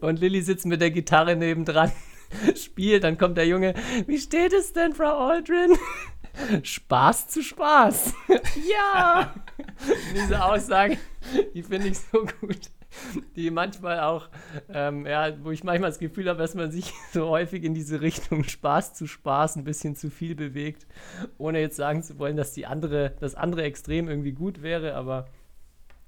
[0.00, 1.92] Und Lilly sitzt mit der Gitarre nebendran,
[2.56, 3.74] spielt, dann kommt der Junge,
[4.06, 5.76] wie steht es denn, Frau Aldrin?
[6.62, 8.14] Spaß zu Spaß.
[8.68, 9.34] ja!
[10.14, 10.98] Diese Aussage,
[11.54, 12.70] die finde ich so gut.
[13.36, 14.28] Die manchmal auch,
[14.68, 18.00] ähm, ja, wo ich manchmal das Gefühl habe, dass man sich so häufig in diese
[18.00, 20.86] Richtung Spaß zu Spaß ein bisschen zu viel bewegt,
[21.38, 25.26] ohne jetzt sagen zu wollen, dass die andere, das andere Extrem irgendwie gut wäre, aber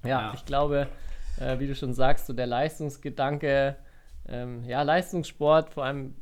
[0.03, 0.33] ja, ja.
[0.35, 0.89] ich glaube,
[1.41, 3.77] äh, wie du schon sagst, so der Leistungsgedanke,
[4.29, 6.15] ähm, ja, Leistungssport, vor allem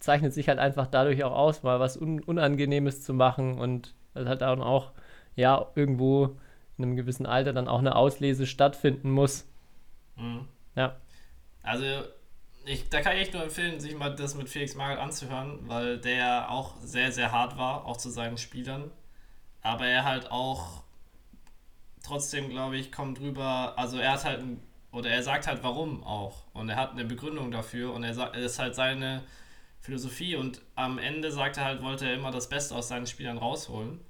[0.00, 4.26] zeichnet sich halt einfach dadurch auch aus, mal was Un Unangenehmes zu machen und das
[4.26, 4.92] halt dann auch,
[5.34, 6.36] ja, irgendwo
[6.76, 9.46] in einem gewissen Alter dann auch eine Auslese stattfinden muss.
[10.18, 10.46] Mhm.
[10.74, 10.96] Ja.
[11.62, 11.84] Also,
[12.64, 15.98] ich, da kann ich echt nur empfehlen, sich mal das mit Felix Magath anzuhören, weil
[15.98, 18.90] der auch sehr, sehr hart war, auch zu seinen Spielern.
[19.62, 20.82] Aber er halt auch
[22.02, 24.44] trotzdem, glaube ich, kommt drüber, also er hat halt,
[24.92, 26.44] oder er sagt halt warum auch.
[26.52, 29.22] Und er hat eine Begründung dafür und er sagt, es ist halt seine
[29.80, 33.38] Philosophie und am Ende sagt er halt, wollte er immer das Beste aus seinen Spielern
[33.38, 34.00] rausholen.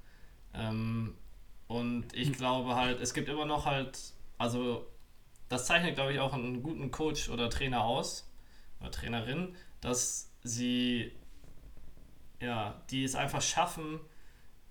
[0.53, 1.15] Ähm,
[1.67, 3.99] und ich glaube halt, es gibt immer noch halt,
[4.37, 4.87] also
[5.49, 8.29] das zeichnet, glaube ich, auch einen guten Coach oder Trainer aus,
[8.79, 11.11] oder Trainerin, dass sie,
[12.41, 13.99] ja, die es einfach schaffen,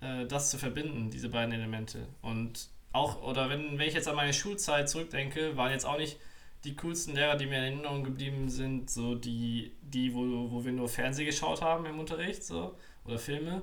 [0.01, 2.07] äh, das zu verbinden, diese beiden Elemente.
[2.23, 6.19] Und auch, oder wenn, wenn ich jetzt an meine Schulzeit zurückdenke, waren jetzt auch nicht
[6.65, 10.73] die coolsten Lehrer, die mir in Erinnerung geblieben sind, so die, die wo, wo wir
[10.73, 13.63] nur Fernsehen geschaut haben im Unterricht, so, oder Filme,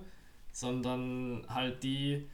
[0.52, 2.30] sondern halt die,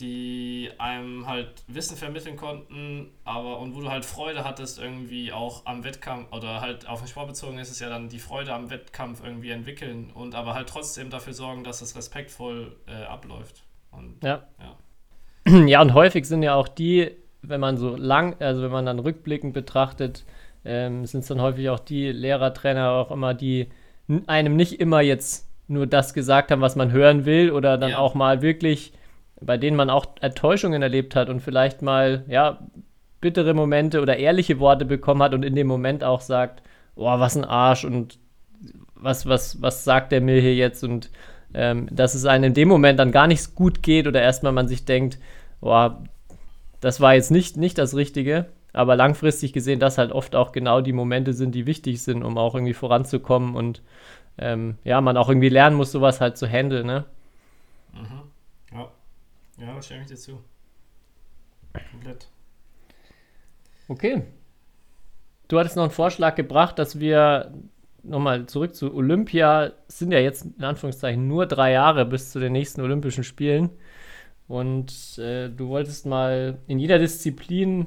[0.00, 5.66] die einem halt Wissen vermitteln konnten, aber und wo du halt Freude hattest irgendwie auch
[5.66, 8.70] am Wettkampf oder halt auf den Sport bezogen ist es ja dann die Freude am
[8.70, 13.62] Wettkampf irgendwie entwickeln und aber halt trotzdem dafür sorgen, dass es respektvoll äh, abläuft.
[13.90, 14.42] Und, Ja.
[14.58, 15.66] ja.
[15.66, 17.10] Ja, und häufig sind ja auch die,
[17.42, 20.24] wenn man so lang, also wenn man dann rückblickend betrachtet,
[20.64, 23.68] ähm, sind es dann häufig auch die Lehrer, Trainer auch immer, die
[24.26, 27.98] einem nicht immer jetzt nur das gesagt haben, was man hören will, oder dann Ja.
[27.98, 28.92] auch mal wirklich,
[29.40, 32.58] bei denen man auch Enttäuschungen erlebt hat und vielleicht mal, ja,
[33.20, 36.62] bittere Momente oder ehrliche Worte bekommen hat und in dem Moment auch sagt,
[36.94, 38.18] boah, was ein Arsch und
[38.94, 41.10] was, was, was sagt der mir hier jetzt und
[41.52, 44.68] ähm, dass es einem in dem Moment dann gar nicht gut geht oder erstmal man
[44.68, 45.18] sich denkt,
[45.60, 46.02] boah,
[46.80, 50.80] das war jetzt nicht, nicht das Richtige, aber langfristig gesehen, dass halt oft auch genau
[50.80, 53.82] die Momente sind, die wichtig sind, um auch irgendwie voranzukommen und
[54.38, 57.04] ähm, ja, man auch irgendwie lernen muss, sowas halt zu handeln, ne?
[57.92, 58.29] Mhm.
[59.60, 59.74] Ja.
[59.74, 60.40] Da stimme ich dir zu.
[61.92, 62.28] Komplett.
[63.88, 64.22] Okay.
[65.48, 67.52] Du hattest noch einen Vorschlag gebracht, dass wir
[68.02, 72.52] nochmal zurück zu Olympia, sind ja jetzt in Anführungszeichen nur drei Jahre bis zu den
[72.52, 73.70] nächsten Olympischen Spielen.
[74.48, 77.86] Und äh, du wolltest mal in jeder Disziplin,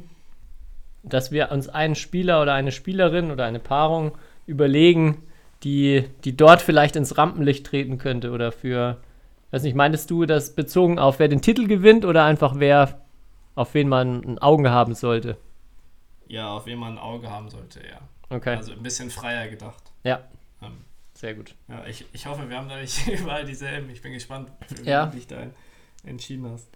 [1.03, 4.13] dass wir uns einen Spieler oder eine Spielerin oder eine Paarung
[4.45, 5.23] überlegen,
[5.63, 8.97] die, die dort vielleicht ins Rampenlicht treten könnte oder für,
[9.53, 13.01] weiß nicht, meintest du das bezogen auf wer den Titel gewinnt oder einfach wer,
[13.55, 15.37] auf wen man ein Auge haben sollte?
[16.27, 17.99] Ja, auf wen man ein Auge haben sollte, ja.
[18.29, 18.55] Okay.
[18.55, 19.83] Also ein bisschen freier gedacht.
[20.03, 20.21] ja,
[20.61, 20.77] Ähm,
[21.13, 21.53] sehr gut.
[21.67, 23.89] ja, ich, ich hoffe, wir haben da nicht überall dieselben.
[23.91, 24.49] Ich bin gespannt,
[24.81, 25.05] wie Ja.
[25.05, 25.37] du dich da
[26.03, 26.67] entschieden hast.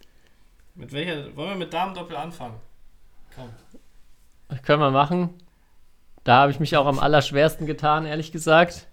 [0.76, 2.56] Mit welcher, wollen wir mit Damen-Doppel anfangen?
[3.36, 3.50] Komm.
[4.62, 5.30] Können wir machen.
[6.24, 8.86] Da habe ich mich auch am allerschwersten getan, ehrlich gesagt.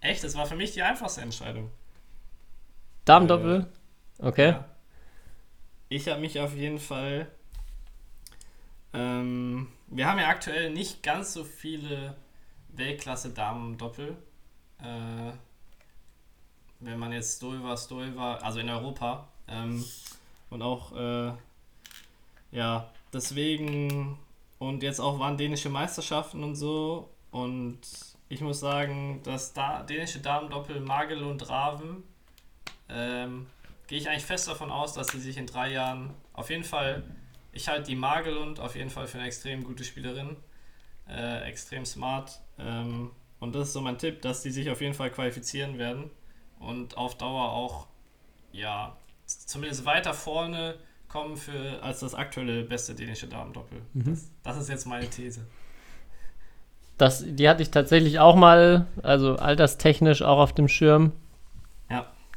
[0.00, 1.70] Echt, das war für mich die einfachste Entscheidung.
[3.04, 3.66] Damendoppel?
[4.18, 4.50] Okay.
[4.50, 4.64] Ja.
[5.88, 7.26] Ich habe mich auf jeden Fall.
[8.92, 12.16] Ähm, wir haben ja aktuell nicht ganz so viele
[12.68, 14.16] Weltklasse-Damen-Doppel.
[14.78, 15.32] Äh,
[16.80, 19.28] wenn man jetzt Stolva, Stolva, also in Europa.
[19.48, 19.84] Ähm,
[20.50, 21.32] und auch, äh,
[22.52, 24.18] ja, deswegen.
[24.58, 27.08] Und jetzt auch waren dänische Meisterschaften und so.
[27.30, 27.80] Und
[28.28, 32.02] ich muss sagen, dass da dänische Damen-Doppel Magel und Raven
[32.92, 33.46] ähm,
[33.86, 37.02] gehe ich eigentlich fest davon aus, dass sie sich in drei Jahren auf jeden Fall,
[37.52, 40.36] ich halte die Magelund auf jeden Fall für eine extrem gute Spielerin,
[41.08, 42.40] äh, extrem smart.
[42.58, 46.10] Ähm, und das ist so mein Tipp, dass die sich auf jeden Fall qualifizieren werden
[46.58, 47.86] und auf Dauer auch,
[48.52, 50.76] ja, zumindest weiter vorne
[51.08, 53.80] kommen für, als das aktuelle beste dänische Damendoppel.
[53.94, 55.46] Das, das ist jetzt meine These.
[56.98, 61.12] Das, die hatte ich tatsächlich auch mal, also alterstechnisch auch auf dem Schirm.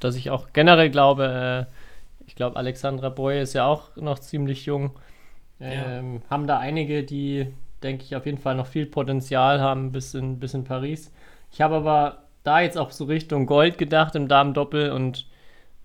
[0.04, 0.10] Ja.
[0.10, 4.66] Dass ich auch generell glaube, äh, ich glaube, Alexandra Boy ist ja auch noch ziemlich
[4.66, 4.92] jung.
[5.60, 7.48] Ähm, Haben da einige, die,
[7.84, 11.12] denke ich, auf jeden Fall noch viel Potenzial haben bis in, bis in Paris.
[11.52, 15.28] Ich habe aber da jetzt auch so Richtung Gold gedacht im Damendoppel und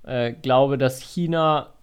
[0.02, 1.74] äh, glaube, dass China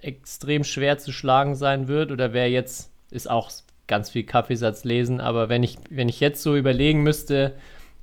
[0.00, 2.12] extrem schwer zu schlagen sein wird.
[2.12, 3.50] Oder wer jetzt, ist auch
[3.86, 7.54] ganz viel Kaffeesatz lesen, aber wenn ich, wenn ich jetzt so überlegen müsste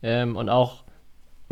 [0.02, 0.83] ähm, und auch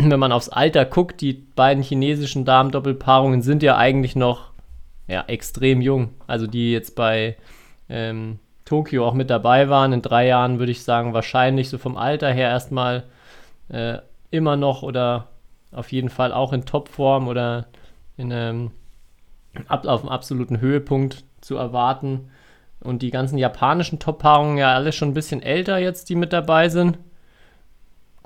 [0.10, 4.52] wenn man aufs Alter guckt, die beiden chinesischen Damen-Doppelpaarungen sind ja eigentlich noch
[5.08, 6.14] ja, extrem jung.
[6.28, 7.36] Also die jetzt bei
[7.90, 9.94] ähm, Tokio auch mit dabei waren.
[9.94, 13.04] In drei Jahren würde ich sagen, wahrscheinlich so vom Alter her erstmal
[13.70, 13.98] äh,
[14.32, 15.28] immer noch oder
[15.72, 17.68] auf jeden Fall auch in Topform oder
[18.18, 18.72] in
[19.68, 22.30] ab, auf einem absoluten Höhepunkt zu erwarten.
[22.80, 26.70] Und die ganzen japanischen Top-Paarungen ja alle schon ein bisschen älter jetzt, die mit dabei
[26.70, 26.98] sind.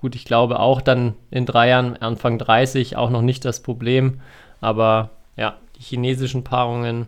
[0.06, 4.22] Gut, ich glaube auch dann in drei Jahren, Anfang 30, auch noch nicht das Problem.
[4.62, 7.08] Aber ja, die chinesischen Paarungen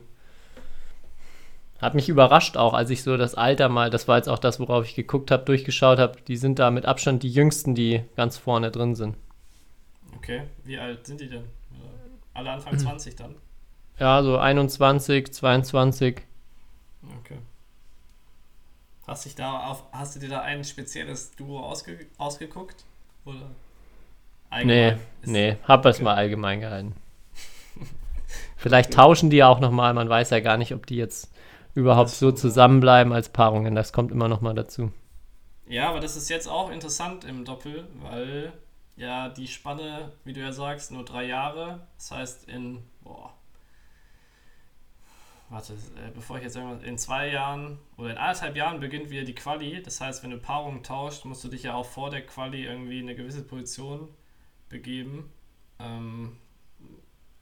[1.80, 4.60] hat mich überrascht auch, als ich so das Alter mal, das war jetzt auch das,
[4.60, 6.18] worauf ich geguckt habe, durchgeschaut habe.
[6.28, 9.16] Die sind da mit Abstand die jüngsten, die ganz vorne drin sind.
[10.16, 11.44] Okay, wie alt sind die denn?
[12.34, 13.36] Alle Anfang 20 dann?
[14.00, 16.24] Ja, so 21, 22.
[17.20, 17.38] Okay.
[19.08, 22.84] Hast, dich da auf, hast du dir da ein spezielles Duo ausge, ausgeguckt?
[23.26, 23.50] Oder
[24.64, 26.96] Nee, nee, hab es mal allgemein gehalten.
[28.58, 31.32] Vielleicht tauschen die ja auch nochmal, man weiß ja gar nicht, ob die jetzt
[31.74, 33.76] überhaupt so zusammenbleiben als Paarungen.
[33.76, 34.92] Das kommt immer nochmal dazu.
[35.68, 38.54] Ja, aber das ist jetzt auch interessant im Doppel, weil
[38.96, 41.82] ja die Spanne, wie du ja sagst, nur drei Jahre.
[41.98, 43.34] Das heißt, in boah,
[45.50, 49.24] warte, äh, bevor ich jetzt irgendwas, in zwei Jahren oder in anderthalb Jahren beginnt wieder
[49.24, 49.82] die Quali.
[49.82, 53.00] Das heißt, wenn du Paarungen tauscht, musst du dich ja auch vor der Quali irgendwie
[53.00, 54.10] in eine gewisse Position
[54.70, 55.32] begeben.
[55.80, 56.38] Ähm,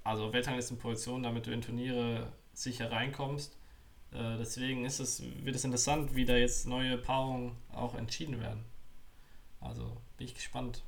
[0.04, 3.58] also Weltranglistenposition, damit du in Turniere sicher reinkommst.
[4.12, 8.64] Äh, deswegen ist es, wird es interessant, wie da jetzt neue Paarungen auch entschieden werden.
[9.60, 10.84] Also bin ich gespannt.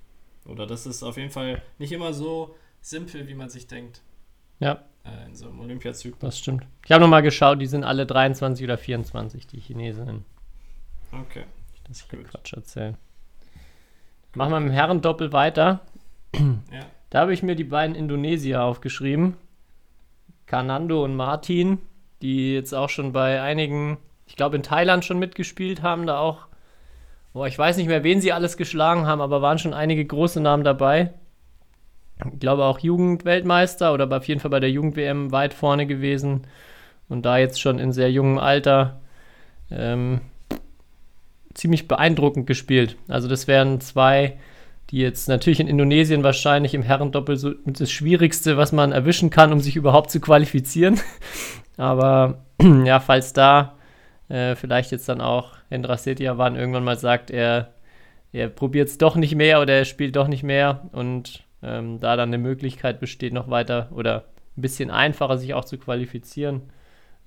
[0.45, 4.01] Oder das ist auf jeden Fall nicht immer so simpel, wie man sich denkt.
[4.59, 4.85] Ja.
[5.07, 6.19] Äh, in so einem Olympiazyklus.
[6.19, 6.65] Das stimmt.
[6.85, 10.25] Ich habe nochmal geschaut, die sind alle 23 oder 24, die Chinesinnen.
[11.11, 11.43] Okay.
[11.87, 12.23] Dass ich.
[12.29, 12.95] Quatsch erzähle.
[14.35, 15.81] Machen wir mit dem Herrendoppel weiter.
[16.35, 16.85] Ja.
[17.09, 19.37] Da habe ich mir die beiden Indonesier aufgeschrieben.
[20.45, 21.79] Kanando und Martin,
[22.21, 26.47] die jetzt auch schon bei einigen, ich glaube in Thailand schon mitgespielt haben, da auch.
[27.33, 30.41] Boah, ich weiß nicht mehr, wen sie alles geschlagen haben, aber waren schon einige große
[30.41, 31.13] Namen dabei.
[32.33, 36.47] Ich glaube auch Jugendweltmeister oder auf jeden Fall bei der Jugend-WM weit vorne gewesen.
[37.09, 38.99] Und da jetzt schon in sehr jungem Alter
[39.71, 40.21] ähm,
[41.53, 42.97] ziemlich beeindruckend gespielt.
[43.07, 44.37] Also das wären zwei,
[44.89, 49.53] die jetzt natürlich in Indonesien wahrscheinlich im Herrendoppel so das Schwierigste, was man erwischen kann,
[49.53, 50.99] um sich überhaupt zu qualifizieren.
[51.77, 52.45] Aber
[52.85, 53.75] ja, falls da
[54.29, 57.73] äh, vielleicht jetzt dann auch Hendra Setiawan irgendwann mal sagt, er,
[58.31, 62.15] er probiert es doch nicht mehr oder er spielt doch nicht mehr und ähm, da
[62.15, 64.25] dann eine Möglichkeit besteht, noch weiter oder
[64.57, 66.71] ein bisschen einfacher sich auch zu qualifizieren,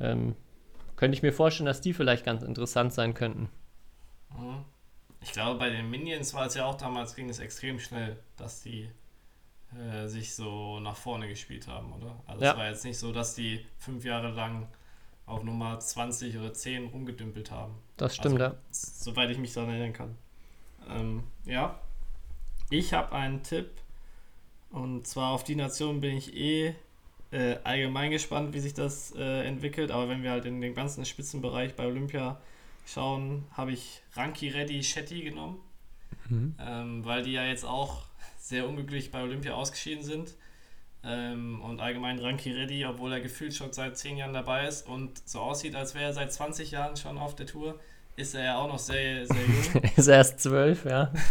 [0.01, 0.37] ähm,
[0.97, 3.51] könnte ich mir vorstellen, dass die vielleicht ganz interessant sein könnten.
[4.37, 4.64] Mhm.
[5.22, 8.62] Ich glaube, bei den Minions war es ja auch damals, ging es extrem schnell, dass
[8.62, 8.91] die
[9.76, 12.22] äh, sich so nach vorne gespielt haben, oder?
[12.26, 12.53] Also Ja.
[12.53, 14.68] es war jetzt nicht so, dass die fünf Jahre lang
[15.26, 17.74] auf Nummer 20 oder 10 rumgedümpelt haben.
[17.97, 18.57] Das stimmt, Also, ja.
[18.70, 20.18] Soweit ich mich daran erinnern kann.
[20.89, 21.81] Ähm, ja.
[22.70, 23.70] Ich habe einen Tipp.
[24.70, 26.74] Und zwar auf die Nation bin ich eh
[27.32, 29.90] äh, allgemein gespannt, wie sich das äh, entwickelt.
[29.90, 32.40] Aber wenn wir halt in den ganzen Spitzenbereich bei Olympia
[32.86, 35.60] schauen, habe ich Ranki Reddy Shetty genommen.
[36.60, 38.04] Ähm, weil die ja jetzt auch
[38.38, 40.34] sehr unglücklich bei Olympia ausgeschieden sind.
[41.02, 45.26] Ähm, und allgemein Ranki Reddy, obwohl er gefühlt schon seit 10 Jahren dabei ist und
[45.26, 47.80] so aussieht, als wäre er seit 20 Jahren schon auf der Tour,
[48.16, 49.82] ist er ja auch noch sehr, sehr jung.
[49.96, 51.12] Ist erst zwölf, ja.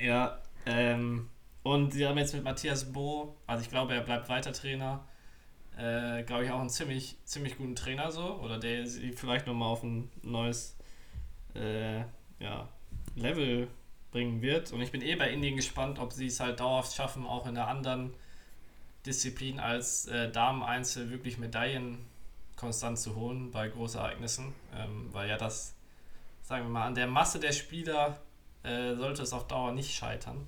[0.00, 1.28] Ja, ähm,
[1.62, 5.04] und sie haben jetzt mit Matthias Bo, also ich glaube, er bleibt weiter Trainer,
[5.76, 9.68] äh, glaube ich auch einen ziemlich, ziemlich guten Trainer so, oder der sie vielleicht nochmal
[9.68, 10.76] auf ein neues
[11.54, 12.00] äh,
[12.38, 12.68] ja,
[13.14, 13.68] Level
[14.10, 14.72] bringen wird.
[14.72, 17.56] Und ich bin eh bei Indien gespannt, ob sie es halt dauerhaft schaffen, auch in
[17.56, 18.14] einer anderen
[19.06, 21.98] Disziplin als äh, Damen-Einzel wirklich Medaillen
[22.56, 25.74] konstant zu holen bei Großereignissen, ähm, weil ja das,
[26.42, 28.20] sagen wir mal, an der Masse der Spieler
[28.62, 30.46] äh, sollte es auf Dauer nicht scheitern.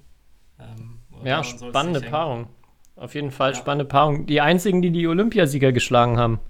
[0.58, 2.00] Ähm, Ja, spannende.
[2.02, 2.48] Paarung.
[2.96, 3.56] Auf jeden Fall Ja.
[3.56, 4.26] spannende Paarung.
[4.26, 6.40] Die einzigen, die die Olympiasieger geschlagen haben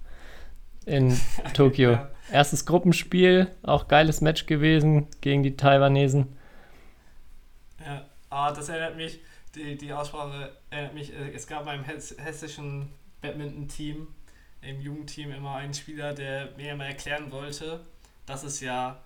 [0.86, 1.18] in
[1.54, 1.92] Tokio.
[1.92, 2.10] Ja.
[2.30, 6.36] Erstes Gruppenspiel, auch geiles Match gewesen gegen die Taiwanesen.
[7.84, 9.20] Ja, ah, das erinnert mich,
[9.54, 12.88] die, die Aussprache erinnert mich, äh, es gab beim hess hessischen
[13.20, 14.06] Badminton-Team,
[14.62, 17.80] im Jugendteam immer einen Spieler, der mir immer erklären wollte,
[18.26, 18.98] dass es ja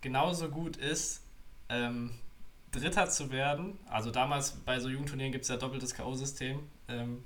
[0.00, 1.22] genauso gut ist,
[1.68, 2.12] ähm,
[2.72, 3.78] Dritter zu werden.
[3.88, 7.24] Also damals bei so Jugendturnieren gibt es ja doppeltes K.O.-System, ähm,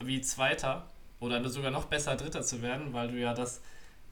[0.00, 0.86] wie Zweiter
[1.20, 3.60] oder nur sogar noch besser Dritter zu werden, weil du ja das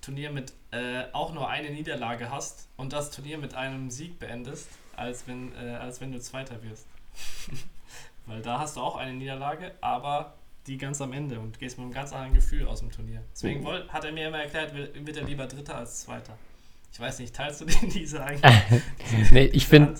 [0.00, 4.68] Turnier mit äh, auch nur eine Niederlage hast und das Turnier mit einem Sieg beendest,
[4.96, 6.86] als wenn, äh, als wenn du Zweiter wirst.
[8.26, 10.34] weil da hast du auch eine Niederlage, aber
[10.66, 13.22] die ganz am Ende und gehst mit einem ganz anderen Gefühl aus dem Turnier.
[13.32, 16.36] Deswegen woll, hat er mir immer erklärt, wird er lieber Dritter als Zweiter.
[16.92, 18.82] Ich weiß nicht, teilst du den diese eigentlich?
[19.30, 19.94] Nee, ich finde,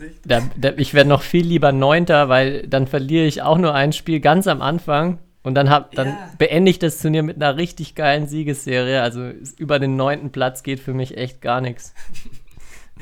[0.76, 4.46] ich wäre noch viel lieber Neunter, weil dann verliere ich auch nur ein Spiel ganz
[4.46, 6.30] am Anfang und dann, hab, dann Ja.
[6.38, 9.00] beende ich das Turnier mit einer richtig geilen Siegesserie.
[9.02, 11.94] Also über den neunten Platz geht für mich echt gar nichts.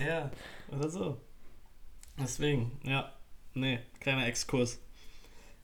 [0.06, 0.30] Ja,
[0.70, 1.20] oder so.
[2.20, 3.12] Deswegen, ja.
[3.54, 4.78] Nee, kleiner Exkurs.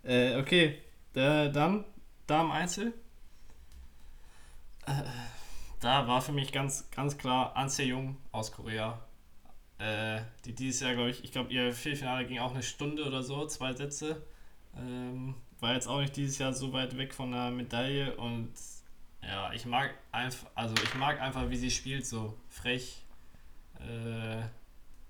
[0.03, 0.79] Äh, okay.
[1.15, 1.85] Äh, dann
[2.27, 2.95] Damen Einzel.
[4.89, 4.91] Äh,
[5.85, 8.99] da war für mich ganz, ganz klar An Jung aus Korea.
[9.79, 13.23] Äh, die dieses Jahr, glaube ich, ich glaube, ihr Viertelfinale ging auch eine Stunde oder
[13.23, 14.23] so, zwei Sätze.
[14.77, 18.51] Ähm, war jetzt auch nicht dieses Jahr so weit weg von der Medaille und
[19.23, 23.03] ja, ich mag einfach, also ich mag einfach, wie sie spielt, so frech.
[23.81, 24.43] Äh,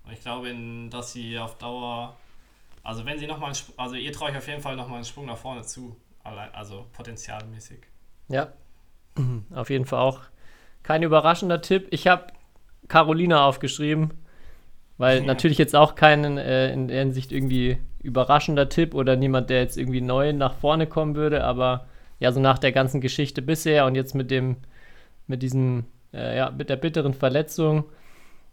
[0.05, 2.17] und ich glaube, in, dass sie auf Dauer,
[2.83, 5.37] also wenn sie nochmal, also ihr traue ich auf jeden Fall nochmal einen Sprung nach
[5.37, 7.79] vorne zu, allein, also potenzialmäßig.
[8.27, 8.51] Ja,
[9.53, 10.21] auf jeden Fall auch
[10.85, 11.87] kein überraschender Tipp.
[11.89, 12.27] Ich habe
[12.87, 14.11] Carolina aufgeschrieben,
[14.99, 15.25] weil Ja.
[15.25, 19.77] natürlich jetzt auch keinen äh, in der Hinsicht irgendwie überraschender Tipp oder niemand, der jetzt
[19.77, 21.87] irgendwie neu nach vorne kommen würde, aber
[22.19, 24.57] ja, so nach der ganzen Geschichte bisher und jetzt mit dem,
[25.25, 27.85] mit diesem, äh, ja, mit der bitteren Verletzung.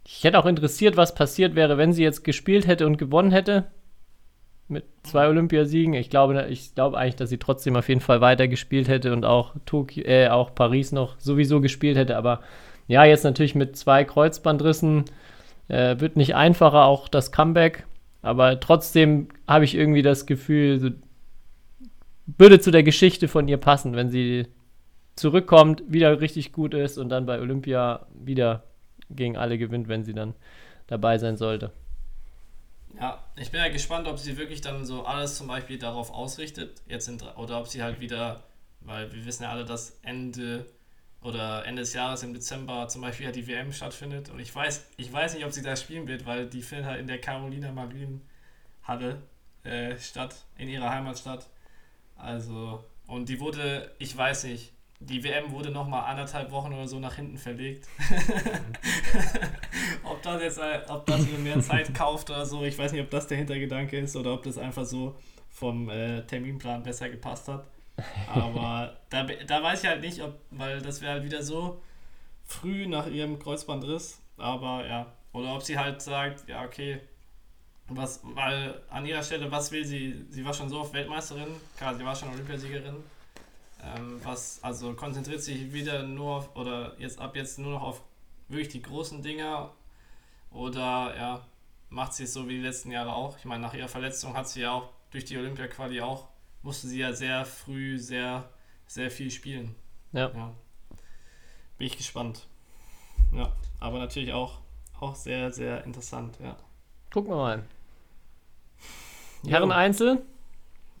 [0.03, 3.65] Ich hätte auch interessiert, was passiert wäre, wenn sie jetzt gespielt hätte und gewonnen hätte.
[4.67, 5.93] Mit zwei Olympiasiegen.
[5.93, 9.25] Ich glaube, ich glaube eigentlich, dass sie trotzdem auf jeden Fall weiter gespielt hätte und
[9.25, 12.17] auch, Tokio, äh, auch Paris noch sowieso gespielt hätte.
[12.17, 12.41] Aber
[12.87, 15.05] ja, jetzt natürlich mit zwei Kreuzbandrissen
[15.67, 17.85] äh, wird nicht einfacher, auch das Comeback.
[18.21, 20.89] Aber trotzdem habe ich irgendwie das Gefühl, so,
[22.25, 24.47] würde zu der Geschichte von ihr passen, wenn sie
[25.15, 28.63] zurückkommt, wieder richtig gut ist und dann bei Olympia wieder
[29.09, 30.33] gegen alle gewinnt, wenn sie dann
[30.87, 31.71] dabei sein sollte.
[32.99, 36.81] Ja, ich bin ja gespannt, ob sie wirklich dann so alles zum Beispiel darauf ausrichtet,
[36.87, 38.43] jetzt in, oder ob sie halt wieder,
[38.81, 40.65] weil wir wissen ja alle, dass Ende
[41.21, 44.85] oder Ende des Jahres im Dezember zum Beispiel halt die WM stattfindet und ich weiß,
[44.97, 47.71] ich weiß nicht, ob sie da spielen wird, weil die findet halt in der Carolina
[47.71, 48.21] Marien
[48.83, 49.21] Halle
[49.63, 51.47] äh, statt, in ihrer Heimatstadt.
[52.17, 54.72] Also, und die wurde, ich weiß nicht,
[55.05, 57.87] die WM wurde nochmal anderthalb Wochen oder so nach hinten verlegt.
[60.03, 63.09] ob das jetzt, äh, ob das mehr Zeit kauft oder so, ich weiß nicht, ob
[63.09, 65.15] das der Hintergedanke ist oder ob das einfach so
[65.49, 67.65] vom äh, Terminplan besser gepasst hat.
[68.27, 71.81] Aber da, da weiß ich halt nicht, ob, weil das wäre halt wieder so
[72.45, 74.19] früh nach ihrem Kreuzbandriss.
[74.37, 76.99] Aber ja, oder ob sie halt sagt, ja, okay,
[77.89, 80.25] was, weil an ihrer Stelle, was will sie?
[80.29, 82.95] Sie war schon so oft Weltmeisterin, klar, sie war schon Olympiasiegerin.
[83.85, 88.03] Ähm, was, also konzentriert sich wieder nur auf, oder jetzt ab jetzt nur noch auf
[88.47, 89.71] wirklich die großen Dinger
[90.51, 91.45] oder ja,
[91.89, 93.37] macht sie es so wie die letzten Jahre auch.
[93.37, 96.27] Ich meine, nach ihrer Verletzung hat sie ja auch durch die Olympia-Quali auch,
[96.61, 98.49] musste sie ja sehr früh sehr,
[98.87, 99.75] sehr viel spielen.
[100.11, 100.31] Ja.
[100.33, 100.53] ja.
[101.77, 102.47] Bin ich gespannt.
[103.33, 104.59] Ja, aber natürlich auch,
[104.99, 106.55] auch sehr, sehr interessant, ja.
[107.11, 107.63] Gucken wir mal.
[109.45, 110.23] Herren Einzel.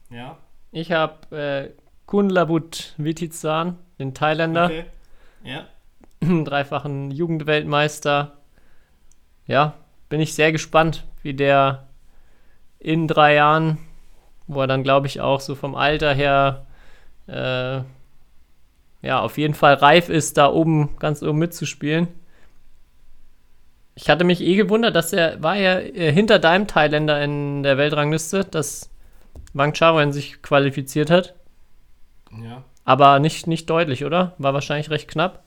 [0.09, 0.37] Ja.
[0.71, 1.82] Ich habe äh,
[2.13, 4.65] Kunlabut Vitizan, den Thailänder.
[4.65, 4.85] Okay.
[5.43, 5.65] Ja.
[6.43, 8.33] Dreifachen Jugendweltmeister.
[9.47, 9.73] Ja,
[10.09, 11.87] bin ich sehr gespannt, wie der
[12.77, 13.79] in drei Jahren,
[14.45, 16.67] wo er dann, glaube ich, auch so vom Alter her,
[17.25, 17.81] äh,
[19.01, 22.09] ja, auf jeden Fall reif ist, da oben, ganz oben mitzuspielen.
[23.95, 27.79] Ich hatte mich eh gewundert, dass er war ja äh, hinter deinem Thailänder in der
[27.79, 28.91] Weltrangliste, dass
[29.53, 31.33] Wang Charoen sich qualifiziert hat.
[32.41, 32.63] Ja.
[32.85, 34.33] Aber nicht, nicht deutlich, oder?
[34.37, 35.43] War wahrscheinlich recht knapp.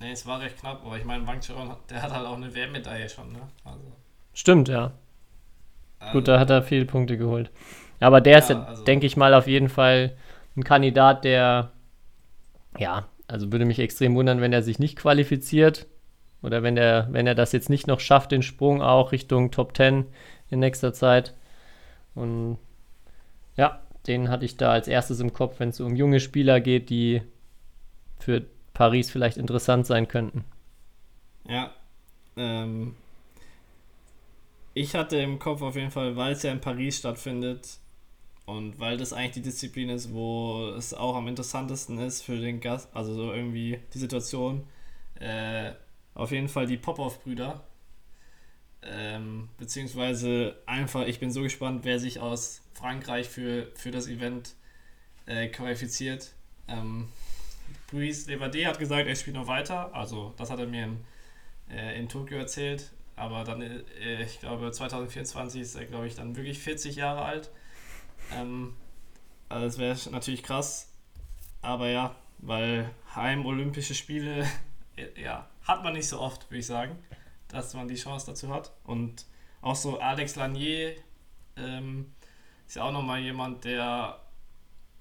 [0.00, 2.54] Nee, es war recht knapp, aber ich meine, Wang Charoen, der hat halt auch eine
[2.54, 3.40] WM-Medaille schon, ne?
[3.64, 3.80] Also,
[4.34, 4.92] Stimmt, ja.
[5.98, 7.50] also, Gut, da hat er viele Punkte geholt.
[7.98, 10.14] Aber der ist Ja, ja, also- denke ich mal, auf jeden Fall
[10.56, 11.70] ein Kandidat, der,
[12.78, 15.86] ja, also würde mich extrem wundern, wenn er sich nicht qualifiziert.
[16.42, 19.74] Oder wenn er, wenn er das jetzt nicht noch schafft, den Sprung auch Richtung Top
[19.76, 20.06] 10
[20.50, 21.34] in nächster Zeit.
[22.14, 22.58] Und
[23.56, 26.90] ja, den hatte ich da als erstes im Kopf, wenn es um junge Spieler geht,
[26.90, 27.22] die
[28.18, 30.44] für Paris vielleicht interessant sein könnten.
[31.48, 31.72] Ja.
[32.36, 32.94] Ähm,
[34.74, 37.78] ich hatte im Kopf auf jeden Fall, weil es ja in Paris stattfindet
[38.44, 42.60] und weil das eigentlich die Disziplin ist, wo es auch am interessantesten ist für den
[42.60, 44.64] Gast, also so irgendwie die Situation,
[45.18, 45.72] äh,
[46.14, 47.65] auf jeden Fall die Popov-Brüder.
[48.82, 54.54] Ähm, beziehungsweise einfach, ich bin so gespannt, wer sich aus Frankreich für, für das Event
[55.26, 56.32] äh, qualifiziert.
[56.68, 57.08] Ähm,
[57.90, 59.94] Brice Levade hat gesagt, er spielt noch weiter.
[59.94, 61.04] Also, das hat er mir in,
[61.70, 62.90] äh, in Tokio erzählt.
[63.16, 67.50] Aber dann, äh, ich glaube, 2024 ist er, glaube ich, dann wirklich 40 Jahre alt.
[68.32, 68.74] Ähm,
[69.48, 70.92] also, das wäre natürlich krass.
[71.62, 74.46] Aber ja, weil Heim-Olympische Spiele,
[75.16, 76.98] ja, hat man nicht so oft, würde ich sagen,
[77.48, 78.72] dass man die Chance dazu hat.
[78.84, 79.26] Und
[79.60, 80.94] auch so Alex Lanier
[81.56, 82.12] ähm,
[82.66, 84.20] ist ja auch nochmal jemand, der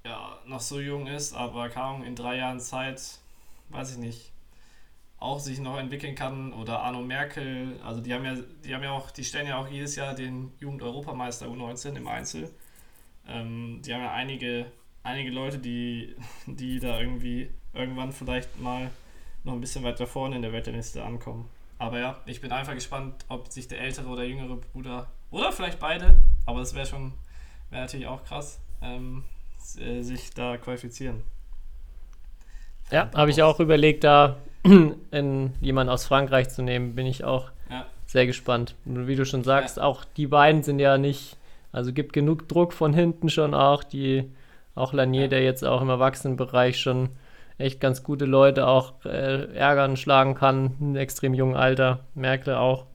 [0.05, 3.19] ja, noch so jung ist, aber kaum in drei Jahren Zeit,
[3.69, 4.31] weiß ich nicht,
[5.17, 6.53] auch sich noch entwickeln kann.
[6.53, 9.67] Oder Arno Merkel, also die haben ja, die haben ja auch, die stellen ja auch
[9.67, 12.51] jedes Jahr den Jugend-Europameister U19 im Einzel.
[13.27, 14.71] Ähm, die haben ja einige,
[15.03, 16.15] einige Leute, die,
[16.45, 18.91] die da irgendwie irgendwann vielleicht mal
[19.43, 21.49] noch ein bisschen weiter vorne in der Weltliste ankommen.
[21.78, 25.80] Aber ja, ich bin einfach gespannt, ob sich der ältere oder jüngere Bruder oder vielleicht
[25.80, 27.13] beide, aber das wäre schon,
[27.69, 29.23] wäre natürlich auch krass, ähm,
[29.78, 31.23] äh, sich da qualifizieren.
[32.91, 37.49] Ja, habe ich auch überlegt, da in jemanden aus Frankreich zu nehmen, bin ich auch
[37.69, 37.86] Ja.
[38.05, 38.76] sehr gespannt.
[38.86, 41.36] Und wie du schon sagst, auch die beiden sind ja nicht,
[41.71, 44.32] also gibt genug Druck von hinten schon auch, die,
[44.76, 45.28] auch Lanier, Ja.
[45.28, 47.09] der jetzt auch im Erwachsenenbereich schon
[47.58, 52.86] echt ganz gute Leute auch äh, ärgern, schlagen kann, im extrem jungen Alter, Merkel auch.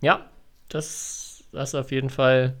[0.00, 0.26] Ja,
[0.68, 2.54] das, das ist auf jeden Fall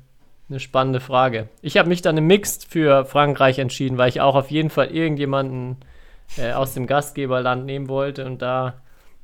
[0.48, 1.48] eine spannende Frage.
[1.62, 4.88] Ich habe mich dann im Mixed für Frankreich entschieden, weil ich auch auf jeden Fall
[4.88, 5.76] irgendjemanden
[6.36, 8.74] äh, aus dem Gastgeberland nehmen wollte und da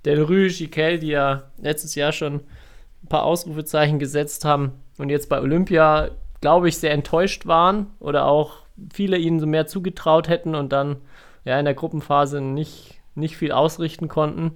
[0.05, 2.43] Del Rue Chiquel, die ja letztes Jahr schon
[3.03, 6.11] ein paar Ausrufezeichen gesetzt haben und jetzt bei Olympia,
[6.41, 8.59] glaube ich, sehr enttäuscht waren oder auch
[8.93, 10.97] viele ihnen so mehr zugetraut hätten und dann
[11.47, 14.53] ja in der Gruppenphase nicht, nicht viel ausrichten konnten.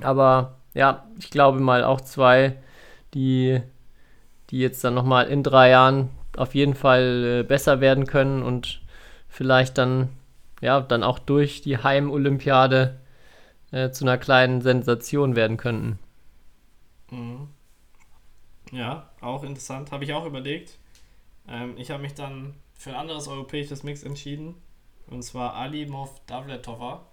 [0.00, 2.56] Aber ja, ich glaube mal auch zwei,
[3.14, 3.60] die,
[4.50, 8.80] die jetzt dann nochmal in drei Jahren auf jeden Fall äh, besser werden können und
[9.28, 10.10] vielleicht dann,
[10.60, 13.00] ja, dann auch durch die Heim-Olympiade
[13.72, 15.98] äh, zu einer kleinen Sensation werden könnten.
[17.10, 17.48] Mhm.
[18.70, 19.90] Ja, auch interessant.
[19.90, 20.78] Habe ich auch überlegt.
[21.48, 24.54] Ähm, ich habe mich dann für ein anderes europäisches Mix entschieden.
[25.10, 27.06] Und zwar Alimov Davletova,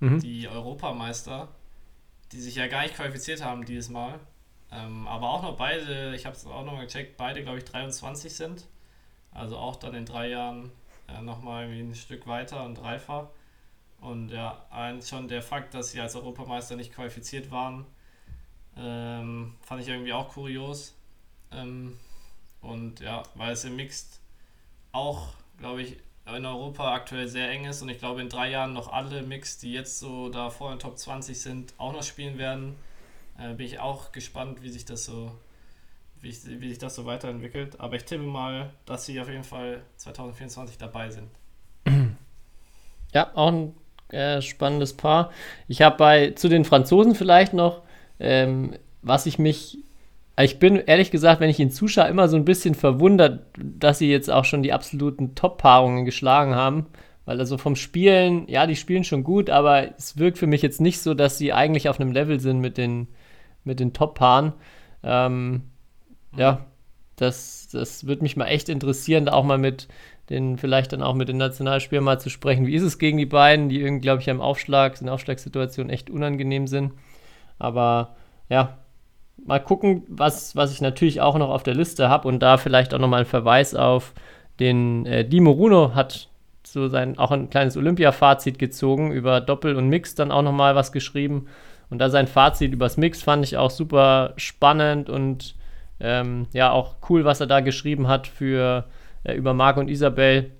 [0.00, 0.20] mhm.
[0.20, 1.48] die Europameister,
[2.32, 4.18] die sich ja gar nicht qualifiziert haben dieses Mal.
[4.72, 7.64] Ähm, aber auch noch beide, ich habe es auch noch mal gecheckt, beide, glaube ich,
[7.64, 8.66] 23 sind.
[9.32, 10.72] Also auch dann in drei Jahren
[11.08, 13.28] äh, nochmal ein Stück weiter und dreifach.
[14.00, 14.64] Und ja,
[15.02, 17.86] schon der Fakt, dass sie als Europameister nicht qualifiziert waren,
[18.76, 20.94] ähm, fand ich irgendwie auch kurios.
[21.50, 21.96] Ähm,
[22.60, 24.20] und ja, weil es im Mixed
[24.92, 25.96] auch, glaube ich,
[26.34, 29.58] in Europa aktuell sehr eng ist und ich glaube in drei Jahren noch alle Mix,
[29.58, 32.74] die jetzt so da vor den Top 20 sind, auch noch spielen werden.
[33.38, 35.30] Äh, bin ich auch gespannt, wie sich das so
[36.20, 37.78] wie, ich, wie sich das so weiterentwickelt.
[37.80, 41.28] Aber ich tippe mal, dass sie auf jeden Fall 2024 dabei sind.
[43.14, 43.74] Ja, auch ein
[44.08, 45.30] äh, spannendes Paar.
[45.68, 47.82] Ich habe bei zu den Franzosen vielleicht noch,
[48.20, 49.78] ähm, was ich mich
[50.44, 54.10] ich bin ehrlich gesagt, wenn ich ihn zuschaue, immer so ein bisschen verwundert, dass sie
[54.10, 56.86] jetzt auch schon die absoluten Top-Paarungen geschlagen haben.
[57.24, 60.80] Weil also vom Spielen, ja, die spielen schon gut, aber es wirkt für mich jetzt
[60.80, 63.08] nicht so, dass sie eigentlich auf einem Level sind mit den,
[63.64, 64.52] mit den Top-Paaren.
[65.02, 65.62] Ähm,
[66.36, 66.66] ja,
[67.16, 69.88] das, das würde mich mal echt interessieren, auch mal mit
[70.30, 72.66] den, vielleicht dann auch mit den Nationalspielern mal zu sprechen.
[72.66, 76.10] Wie ist es gegen die beiden, die irgendwie, glaube ich, im Aufschlag, in Aufschlagssituationen echt
[76.10, 76.92] unangenehm sind.
[77.58, 78.16] Aber
[78.48, 78.78] ja,
[79.44, 82.94] mal gucken, was, was ich natürlich auch noch auf der Liste habe und da vielleicht
[82.94, 84.12] auch nochmal ein Verweis auf
[84.58, 86.28] den äh, Dimo Runo hat
[86.64, 90.92] so sein auch ein kleines Olympia-Fazit gezogen über Doppel und Mix dann auch nochmal was
[90.92, 91.46] geschrieben.
[91.90, 95.54] Und da sein Fazit übers Mix fand ich auch super spannend und
[96.00, 98.84] ähm, ja auch cool, was er da geschrieben hat für
[99.22, 100.50] äh, über Marc und Isabel,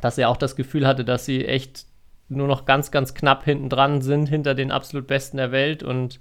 [0.00, 1.86] dass er auch das Gefühl hatte, dass sie echt
[2.28, 6.18] nur noch ganz, ganz knapp hinten dran sind, hinter den absolut Besten der Welt und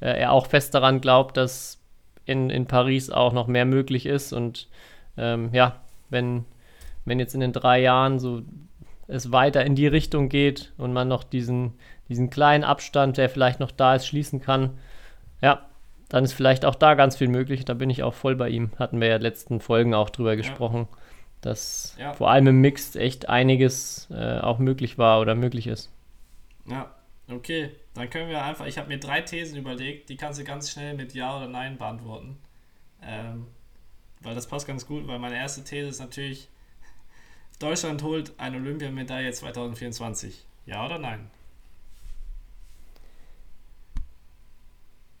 [0.00, 1.80] äh, er auch fest daran glaubt, dass
[2.26, 4.32] in, in Paris auch noch mehr möglich ist.
[4.32, 4.68] Und
[5.16, 5.80] ähm, ja,
[6.10, 6.44] wenn,
[7.04, 8.42] wenn jetzt in den drei Jahren so
[9.06, 11.74] es weiter in die Richtung geht und man noch diesen,
[12.08, 14.78] diesen kleinen Abstand, der vielleicht noch da ist, schließen kann,
[15.42, 15.66] ja,
[16.08, 17.64] dann ist vielleicht auch da ganz viel möglich.
[17.64, 18.70] Da bin ich auch voll bei ihm.
[18.78, 20.98] Hatten wir ja in den letzten Folgen auch drüber gesprochen, ja.
[21.40, 22.12] dass ja.
[22.12, 25.90] vor allem im Mixed echt einiges äh, auch möglich war oder möglich ist.
[26.66, 26.90] Ja,
[27.30, 27.70] okay.
[27.94, 30.94] Dann können wir einfach, ich habe mir drei Thesen überlegt, die kannst du ganz schnell
[30.94, 32.38] mit Ja oder Nein beantworten.
[33.02, 33.46] Ähm,
[34.20, 36.48] weil das passt ganz gut, weil meine erste These ist natürlich,
[37.58, 40.44] Deutschland holt eine Olympiamedaille 2024.
[40.66, 41.30] Ja oder nein?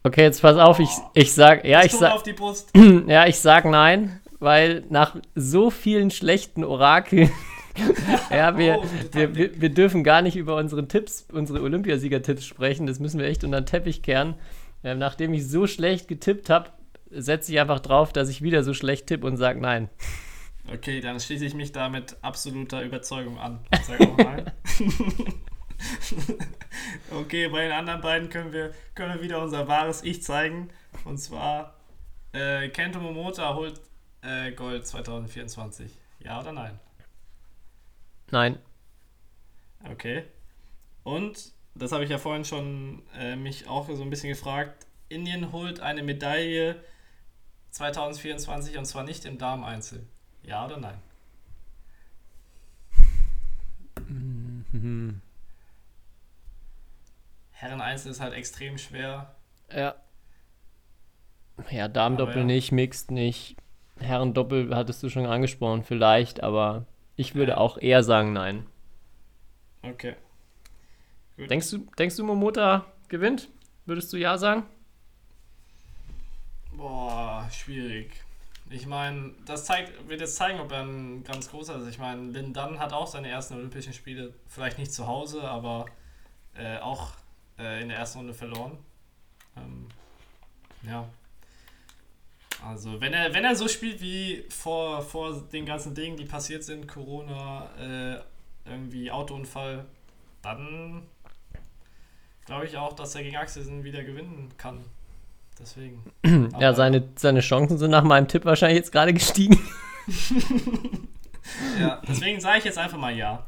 [0.02, 2.26] Okay, jetzt pass auf, ich, ich sag, ja, ich sag,
[3.06, 7.30] ja, ich sag nein, weil nach so vielen schlechten Orakeln
[8.30, 12.86] ja, wir, oh, wir, wir, wir, dürfen gar nicht über unsere Tipps, unsere Olympiasieger-Tipps sprechen.
[12.86, 14.34] Das müssen wir echt unter den Teppich kehren.
[14.84, 16.70] Ähm, nachdem ich so schlecht getippt habe,
[17.10, 19.88] setze ich einfach drauf, dass ich wieder so schlecht tippe und sage nein.
[20.72, 23.60] Okay, dann schließe ich mich da mit absoluter Überzeugung an.
[23.86, 24.50] Sag auch nein.
[27.10, 30.70] okay, bei den anderen beiden können wir, können wir wieder unser wahres Ich zeigen.
[31.04, 31.74] Und zwar,
[32.32, 33.80] äh, Kento Momota holt
[34.22, 35.98] äh, Gold 2024.
[36.20, 36.80] Ja oder nein?
[38.34, 38.58] Nein.
[39.88, 40.24] Okay.
[41.04, 45.52] Und, das habe ich ja vorhin schon äh, mich auch so ein bisschen gefragt, Indien
[45.52, 46.82] holt eine Medaille
[47.70, 50.04] 2024 und zwar nicht im Darmeinzel.
[50.42, 50.98] Ja oder nein?
[54.08, 55.20] Mhm.
[57.52, 59.36] Herren-Einzel ist halt extrem schwer.
[59.72, 59.94] Ja.
[61.70, 62.44] Ja, Damendoppel ja.
[62.44, 63.54] nicht, Mixed nicht.
[64.00, 66.84] Herrendoppel hattest du schon angesprochen, vielleicht, aber
[67.16, 68.66] ich würde auch eher sagen nein.
[69.82, 70.16] Okay.
[71.36, 71.50] Gut.
[71.50, 73.48] Denkst du, denkst du, Momota gewinnt?
[73.86, 74.64] Würdest du ja sagen?
[76.72, 78.24] Boah, schwierig.
[78.70, 81.88] Ich meine, das zeigt, wird jetzt zeigen, ob er ein ganz großer ist.
[81.88, 85.86] Ich meine, Lin Dunn hat auch seine ersten Olympischen Spiele, vielleicht nicht zu Hause, aber
[86.54, 87.12] äh, auch
[87.58, 88.78] äh, in der ersten Runde verloren.
[89.56, 89.86] Ähm,
[90.82, 91.08] ja.
[92.66, 96.64] Also, wenn er, wenn er so spielt wie vor, vor den ganzen Dingen, die passiert
[96.64, 98.20] sind, Corona, äh,
[98.70, 99.84] irgendwie Autounfall,
[100.40, 101.02] dann
[102.46, 104.84] glaube ich auch, dass er gegen Axelsen wieder gewinnen kann.
[105.58, 106.02] Deswegen.
[106.58, 109.58] ja, seine, seine Chancen sind nach meinem Tipp wahrscheinlich jetzt gerade gestiegen.
[111.80, 113.46] ja, deswegen sage ich jetzt einfach mal ja.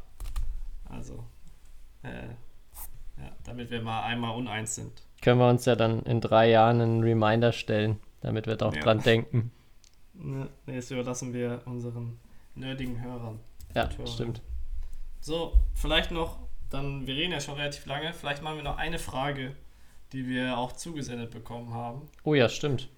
[0.88, 1.24] Also,
[2.02, 2.28] äh,
[3.18, 5.02] ja, damit wir mal einmal uneins sind.
[5.22, 8.83] Können wir uns ja dann in drei Jahren einen Reminder stellen, damit wir doch ja.
[8.83, 9.53] dran denken.
[10.14, 12.18] Ne, das überlassen wir unseren
[12.57, 13.39] nerdigen Hörern.
[13.72, 14.43] Ja, stimmt.
[15.20, 18.99] So, vielleicht noch, dann, wir reden ja schon relativ lange, vielleicht machen wir noch eine
[18.99, 19.55] Frage,
[20.12, 22.09] die wir auch zugesendet bekommen haben.
[22.24, 22.89] Oh ja, stimmt.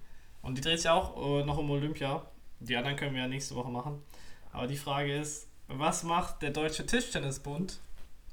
[0.40, 2.24] Und die dreht sich auch uh, noch um Olympia.
[2.60, 4.02] Die anderen können wir ja nächste Woche machen.
[4.52, 7.80] Aber die Frage ist, was macht der Deutsche Tischtennisbund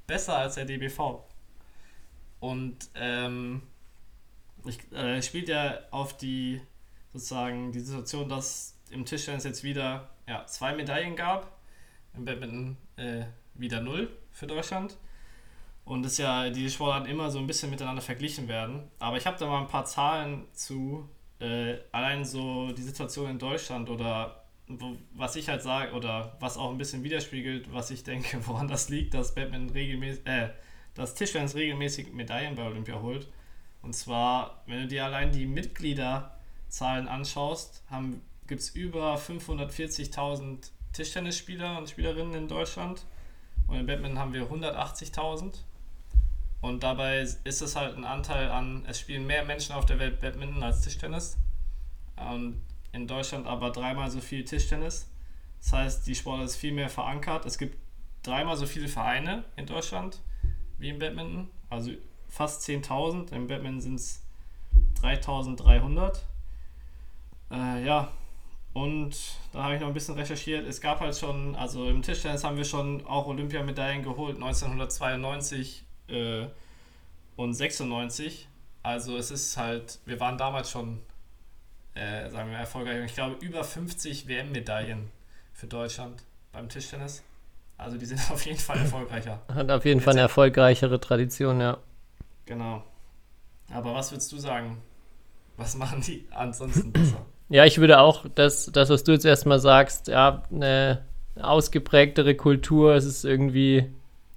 [0.06, 1.22] besser als der DBV?
[2.40, 3.62] Und ähm,
[4.64, 6.62] ich, äh, spielt ja auf die
[7.18, 11.58] sozusagen die Situation, dass im Tischtennis jetzt wieder ja, zwei Medaillen gab,
[12.14, 14.96] im Badminton äh, wieder null für Deutschland.
[15.84, 18.90] Und es ja die Sportarten immer so ein bisschen miteinander verglichen werden.
[18.98, 21.08] Aber ich habe da mal ein paar Zahlen zu,
[21.38, 26.56] äh, allein so die Situation in Deutschland oder wo, was ich halt sage oder was
[26.56, 30.50] auch ein bisschen widerspiegelt, was ich denke, woran das liegt, dass Batman regelmäßig, äh,
[30.94, 33.28] dass Tischtennis regelmäßig Medaillen bei Olympia holt.
[33.82, 35.46] Und zwar, wenn du dir allein die
[36.76, 37.82] Mitgliederzahlen anschaust,
[38.46, 43.04] gibt es über 540.000 Tischtennisspieler und Spielerinnen in Deutschland.
[43.66, 45.58] Und in Badminton haben wir 180.000.
[46.60, 50.20] Und dabei ist es halt ein Anteil an, es spielen mehr Menschen auf der Welt
[50.20, 51.36] Badminton als Tischtennis.
[52.16, 52.62] Und
[52.92, 55.08] in Deutschland aber dreimal so viel Tischtennis.
[55.60, 57.44] Das heißt, die Sportart ist viel mehr verankert.
[57.46, 57.76] Es gibt
[58.22, 60.20] dreimal so viele Vereine in Deutschland
[60.78, 61.48] wie im Badminton.
[61.68, 61.90] Also
[62.28, 63.32] fast 10.000.
[63.32, 64.22] Im Badminton sind es
[65.02, 66.20] 3.300.
[67.50, 68.12] Äh, ja,
[68.76, 69.16] und
[69.52, 70.66] da habe ich noch ein bisschen recherchiert.
[70.66, 76.46] Es gab halt schon, also im Tischtennis haben wir schon auch Olympiamedaillen geholt, 1992 äh,
[77.36, 78.48] und 96.
[78.82, 81.00] Also es ist halt, wir waren damals schon,
[81.94, 83.02] äh, sagen wir, erfolgreich.
[83.06, 85.10] Ich glaube, über 50 WM-Medaillen
[85.54, 86.22] für Deutschland
[86.52, 87.24] beim Tischtennis.
[87.78, 89.40] Also die sind auf jeden Fall erfolgreicher.
[89.54, 91.78] Hat auf jeden Fall eine erfolgreichere Tradition, ja.
[92.44, 92.84] Genau.
[93.72, 94.82] Aber was würdest du sagen?
[95.56, 97.24] Was machen die ansonsten besser?
[97.48, 101.02] Ja, ich würde auch das, das was du jetzt erstmal sagst, ja, eine
[101.40, 103.86] ausgeprägtere Kultur, es ist irgendwie,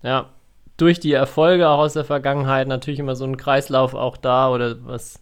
[0.03, 0.30] ja,
[0.78, 4.76] durch die Erfolge auch aus der Vergangenheit natürlich immer so ein Kreislauf auch da oder
[4.86, 5.22] was,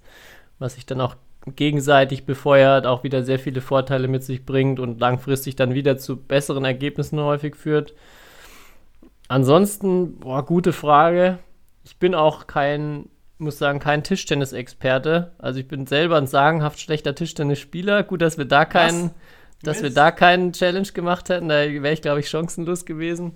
[0.60, 1.16] was sich dann auch
[1.56, 6.18] gegenseitig befeuert, auch wieder sehr viele Vorteile mit sich bringt und langfristig dann wieder zu
[6.18, 7.94] besseren Ergebnissen häufig führt.
[9.30, 11.40] Ansonsten, boah, gute Frage.
[11.84, 13.10] Ich bin auch kein,
[13.40, 15.32] muss sagen, kein Tischtennisexperte.
[15.38, 18.04] Also ich bin selber ein sagenhaft schlechter Tischtennisspieler.
[18.04, 19.12] Gut, dass wir da keinen,
[19.64, 21.50] dass wir da keinen Challenge gemacht hätten.
[21.50, 23.34] Da wäre ich, glaube ich, chancenlos gewesen.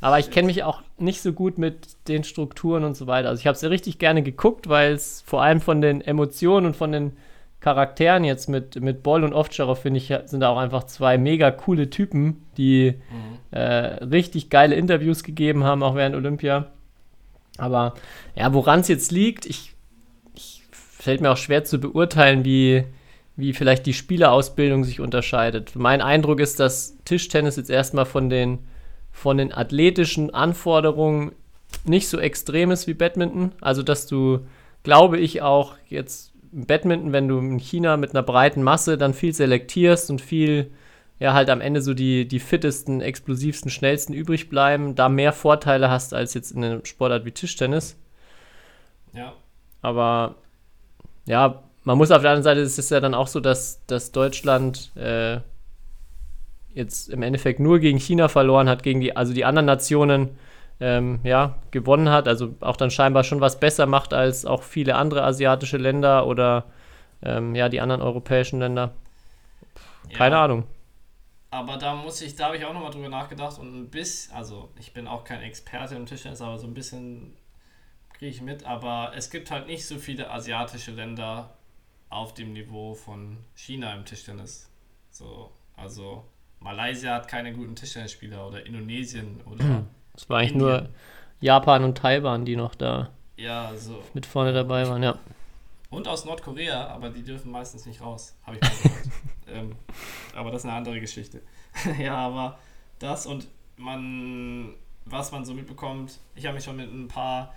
[0.00, 3.28] Aber ich kenne mich auch nicht so gut mit den Strukturen und so weiter.
[3.28, 6.66] Also ich habe es ja richtig gerne geguckt, weil es vor allem von den Emotionen
[6.66, 7.12] und von den
[7.60, 11.52] Charakteren jetzt mit, mit Boll und Ovtcharov, finde ich, sind da auch einfach zwei mega
[11.52, 13.56] coole Typen, die mhm.
[13.56, 13.60] äh,
[14.04, 16.72] richtig geile Interviews gegeben haben, auch während Olympia.
[17.58, 17.94] Aber
[18.34, 19.74] ja, woran es jetzt liegt, ich,
[20.34, 22.84] ich fällt mir auch schwer zu beurteilen, wie,
[23.36, 25.76] wie vielleicht die Spielerausbildung sich unterscheidet.
[25.76, 28.58] Mein Eindruck ist, dass Tischtennis jetzt erstmal von den,
[29.10, 31.32] von den athletischen Anforderungen
[31.84, 33.52] nicht so extrem ist wie Badminton.
[33.60, 34.40] Also, dass du,
[34.82, 39.32] glaube ich, auch jetzt Badminton, wenn du in China mit einer breiten Masse dann viel
[39.32, 40.70] selektierst und viel,
[41.18, 45.90] ja, halt am Ende so die, die fittesten, explosivsten, schnellsten übrig bleiben, da mehr Vorteile
[45.90, 47.96] hast als jetzt in einem Sportart wie Tischtennis.
[49.12, 49.34] Ja.
[49.82, 50.34] Aber
[51.26, 54.12] ja, man muss auf der anderen Seite, es ist ja dann auch so, dass, dass
[54.12, 55.38] Deutschland äh,
[56.74, 60.30] jetzt im Endeffekt nur gegen China verloren hat, gegen die, also die anderen Nationen
[60.80, 62.28] ähm, ja, gewonnen hat.
[62.28, 66.64] Also auch dann scheinbar schon was besser macht als auch viele andere asiatische Länder oder
[67.22, 68.92] ähm, ja, die anderen europäischen Länder.
[70.12, 70.64] Keine ja, Ahnung.
[71.52, 74.70] Aber da muss ich, da habe ich auch nochmal drüber nachgedacht und ein bisschen, also
[74.78, 77.36] ich bin auch kein Experte im Tischtennis, aber so ein bisschen
[78.14, 81.50] kriege ich mit, aber es gibt halt nicht so viele asiatische Länder
[82.08, 84.70] auf dem Niveau von China im Tischtennis.
[85.10, 86.24] So, also
[86.58, 89.84] Malaysia hat keine guten Tischtennisspieler oder Indonesien oder
[90.16, 90.68] Es war eigentlich Indien.
[90.70, 90.88] nur
[91.42, 94.02] Japan und Taiwan, die noch da ja, so.
[94.14, 95.18] mit vorne dabei waren, ja.
[95.92, 99.08] Und aus Nordkorea, aber die dürfen meistens nicht raus, habe ich mal gehört.
[99.46, 99.76] ähm,
[100.34, 101.42] aber das ist eine andere Geschichte.
[102.00, 102.58] ja, aber
[102.98, 104.74] das und man,
[105.04, 107.54] was man so mitbekommt, ich habe mich schon mit ein paar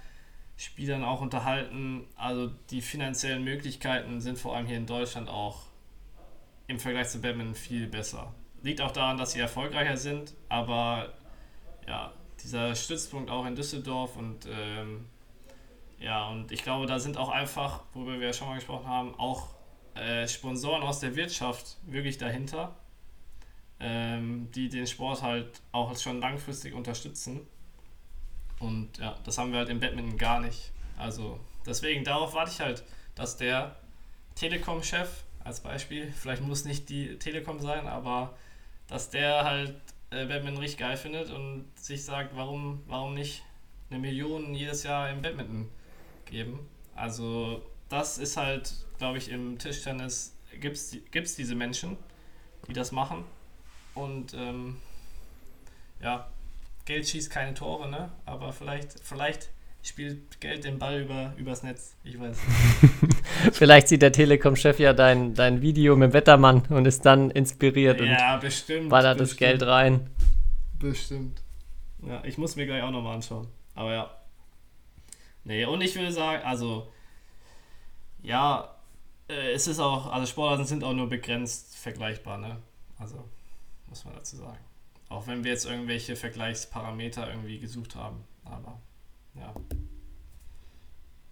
[0.57, 2.07] Spielern auch unterhalten.
[2.17, 5.67] Also die finanziellen Möglichkeiten sind vor allem hier in Deutschland auch
[6.67, 8.35] im Vergleich zu Badminton viel besser.
[8.63, 11.13] Liegt auch daran, dass sie erfolgreicher sind, aber
[11.87, 12.11] ja,
[12.43, 15.05] dieser Stützpunkt auch in Düsseldorf und ähm,
[15.99, 19.15] ja, und ich glaube, da sind auch einfach, worüber wir ja schon mal gesprochen haben,
[19.15, 19.55] auch
[19.95, 22.75] äh, Sponsoren aus der Wirtschaft wirklich dahinter,
[23.79, 27.41] ähm, die den Sport halt auch schon langfristig unterstützen.
[28.59, 30.71] Und ja, das haben wir halt im Badminton gar nicht.
[30.97, 32.83] Also deswegen, darauf warte ich halt,
[33.15, 33.75] dass der
[34.35, 35.09] Telekom-Chef
[35.43, 38.35] als Beispiel, vielleicht muss nicht die Telekom sein, aber
[38.87, 39.75] dass der halt
[40.09, 43.43] äh, Badminton richtig geil findet und sich sagt, warum, warum nicht
[43.89, 45.69] eine Million jedes Jahr im Badminton
[46.35, 46.59] geben.
[46.95, 51.97] Also das ist halt, glaube ich, im Tischtennis gibt es diese Menschen,
[52.67, 53.23] die das machen.
[53.93, 54.77] Und ähm,
[56.01, 56.27] ja,
[56.83, 58.11] Geld schießt keine Tore, ne?
[58.25, 59.49] Aber vielleicht, vielleicht
[59.81, 61.95] spielt Geld den Ball über, übers Netz.
[62.03, 62.37] Ich weiß.
[63.53, 68.01] vielleicht sieht der Telekom-Chef ja dein, dein Video mit dem Wettermann und ist dann inspiriert
[68.01, 69.31] ja, und bestimmt, ballert bestimmt.
[69.31, 70.09] das Geld rein.
[70.79, 71.41] Bestimmt.
[72.05, 73.47] Ja, ich muss mir gleich auch nochmal anschauen.
[73.73, 74.24] Aber ja.
[75.45, 76.91] Nee, und ich würde sagen, also,
[78.23, 78.75] ja,
[79.29, 82.57] äh, es ist auch, also Sportarten sind auch nur begrenzt vergleichbar, ne?
[82.97, 83.23] Also,
[83.87, 84.57] muss man dazu sagen.
[85.07, 88.23] Auch wenn wir jetzt irgendwelche Vergleichsparameter irgendwie gesucht haben.
[88.43, 88.81] Aber,
[89.35, 89.53] ja.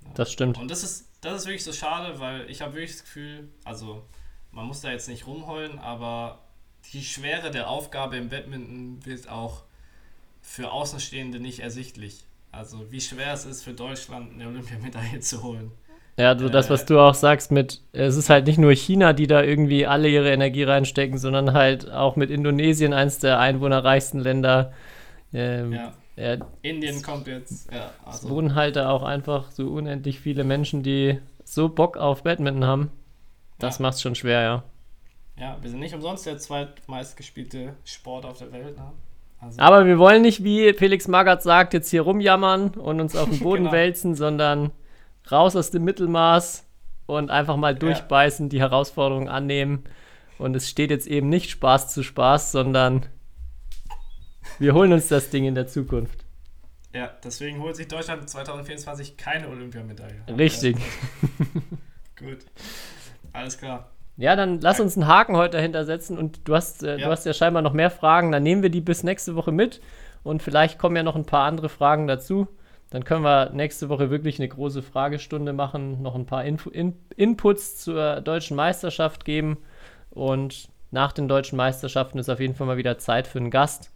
[0.04, 0.12] ja.
[0.14, 0.60] Das stimmt.
[0.60, 4.06] Und das ist, das ist wirklich so schade, weil ich habe wirklich das Gefühl, also,
[4.52, 6.44] man muss da jetzt nicht rumheulen, aber
[6.92, 9.64] die Schwere der Aufgabe im Badminton wird auch
[10.44, 12.28] für Außenstehende nicht ersichtlich.
[12.54, 15.72] Also wie schwer es ist für Deutschland eine Olympiamedaille zu holen.
[16.18, 19.26] Ja, so das, was du auch sagst mit, es ist halt nicht nur China, die
[19.26, 24.72] da irgendwie alle ihre Energie reinstecken, sondern halt auch mit Indonesien, eins der einwohnerreichsten Länder.
[25.34, 25.94] Ähm, ja.
[26.16, 26.38] ja.
[26.62, 27.90] Indien kommt jetzt, ja.
[28.06, 28.28] Also.
[28.28, 32.66] Es wohnen halt da auch einfach so unendlich viele Menschen, die so Bock auf Badminton
[32.66, 32.92] haben.
[33.58, 33.82] Das ja.
[33.82, 34.64] macht's schon schwer, ja.
[35.40, 38.78] Ja, wir sind nicht umsonst der zweitmeistgespielte Sport auf der Welt.
[38.78, 38.92] Ne?
[39.46, 43.30] Also Aber wir wollen nicht, wie Felix Magath sagt, jetzt hier rumjammern und uns auf
[43.30, 43.72] den Boden genau.
[43.74, 44.72] wälzen, sondern
[45.32, 46.66] raus aus dem Mittelmaß
[47.06, 48.50] und einfach mal durchbeißen, ja.
[48.50, 49.84] die Herausforderungen annehmen.
[50.38, 53.06] Und es steht jetzt eben nicht Spaß zu Spaß, sondern
[54.60, 56.26] wir holen uns das Ding in der Zukunft.
[56.94, 60.24] Ja, deswegen holt sich Deutschland 2024 keine Olympiamedaille.
[60.38, 60.78] Richtig.
[62.16, 62.40] Gut.
[63.32, 63.93] Alles klar.
[64.16, 67.06] Ja, dann lass uns einen Haken heute dahinter setzen und du hast, äh, ja.
[67.06, 68.32] du hast ja scheinbar noch mehr Fragen.
[68.32, 69.82] Dann nehmen wir die bis nächste Woche mit
[70.24, 72.48] und vielleicht kommen ja noch ein paar andere Fragen dazu.
[72.92, 76.96] Dann können wir nächste Woche wirklich eine große Fragestunde machen, noch ein paar Info In
[77.16, 79.58] Inputs zur deutschen Meisterschaft geben
[80.12, 83.90] und nach den deutschen Meisterschaften ist auf jeden Fall mal wieder Zeit für einen Gast.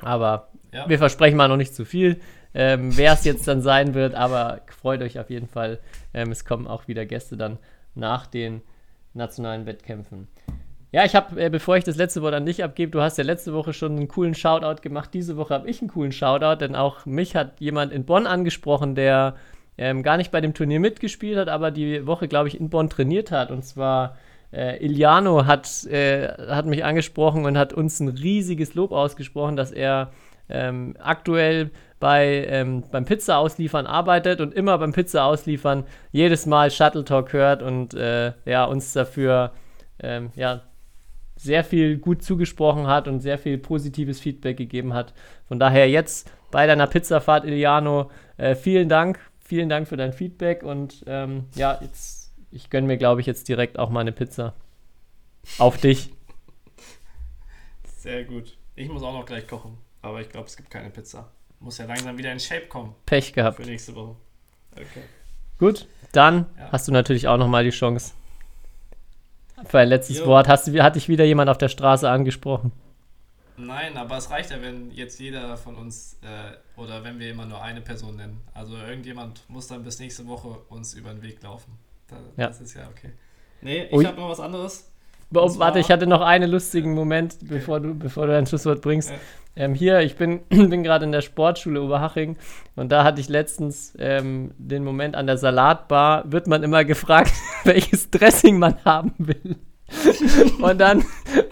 [0.00, 0.88] Aber ja.
[0.88, 2.20] wir versprechen mal noch nicht zu viel,
[2.52, 5.78] ähm, wer es jetzt dann sein wird, aber freut euch auf jeden Fall.
[6.12, 7.58] Ähm, es kommen auch wieder Gäste dann
[7.94, 8.62] nach den
[9.14, 10.28] nationalen Wettkämpfen.
[10.92, 13.24] Ja, ich habe, äh, bevor ich das letzte Wort an dich abgebe, du hast ja
[13.24, 15.10] letzte Woche schon einen coolen Shoutout gemacht.
[15.14, 18.94] Diese Woche habe ich einen coolen Shoutout, denn auch mich hat jemand in Bonn angesprochen,
[18.94, 19.36] der
[19.78, 22.90] ähm, gar nicht bei dem Turnier mitgespielt hat, aber die Woche, glaube ich, in Bonn
[22.90, 23.50] trainiert hat.
[23.50, 24.16] Und zwar
[24.52, 29.72] äh, Iliano hat, äh, hat mich angesprochen und hat uns ein riesiges Lob ausgesprochen, dass
[29.72, 30.12] er
[30.52, 36.70] ähm, aktuell bei, ähm, beim Pizza ausliefern arbeitet und immer beim Pizza ausliefern jedes Mal
[36.70, 39.52] Shuttle Talk hört und äh, ja, uns dafür
[40.00, 40.62] ähm, ja,
[41.36, 45.14] sehr viel gut zugesprochen hat und sehr viel positives Feedback gegeben hat.
[45.46, 49.18] Von daher jetzt bei deiner Pizzafahrt, Iliano, äh, vielen Dank.
[49.40, 53.48] Vielen Dank für dein Feedback und ähm, ja, jetzt, ich gönne mir, glaube ich, jetzt
[53.48, 54.54] direkt auch mal eine Pizza.
[55.58, 56.10] Auf dich.
[57.84, 58.56] Sehr gut.
[58.74, 61.30] Ich muss auch noch gleich kochen, aber ich glaube, es gibt keine Pizza.
[61.60, 62.94] Muss ja langsam wieder in Shape kommen.
[63.06, 63.56] Pech gehabt.
[63.56, 64.16] Für nächste Woche.
[64.72, 65.02] Okay.
[65.58, 66.72] Gut, dann ja.
[66.72, 68.12] hast du natürlich auch noch mal die Chance.
[69.66, 70.26] Für ein letztes jo.
[70.26, 70.48] Wort.
[70.48, 72.72] Hast du, hat dich wieder jemand auf der Straße angesprochen?
[73.56, 77.46] Nein, aber es reicht ja, wenn jetzt jeder von uns äh, oder wenn wir immer
[77.46, 78.40] nur eine Person nennen.
[78.54, 81.78] Also irgendjemand muss dann bis nächste Woche uns über den Weg laufen.
[82.08, 82.46] Das, ja.
[82.48, 83.12] das ist ja okay.
[83.60, 84.90] Nee, ich habe noch was anderes.
[85.34, 89.12] Oh, warte, ich hatte noch einen lustigen Moment, bevor du, bevor du dein Schlusswort bringst.
[89.54, 92.36] Ähm, hier, ich bin, bin gerade in der Sportschule Oberhaching
[92.76, 97.32] und da hatte ich letztens ähm, den Moment an der Salatbar, wird man immer gefragt,
[97.64, 99.56] welches Dressing man haben will.
[100.62, 101.04] und, dann,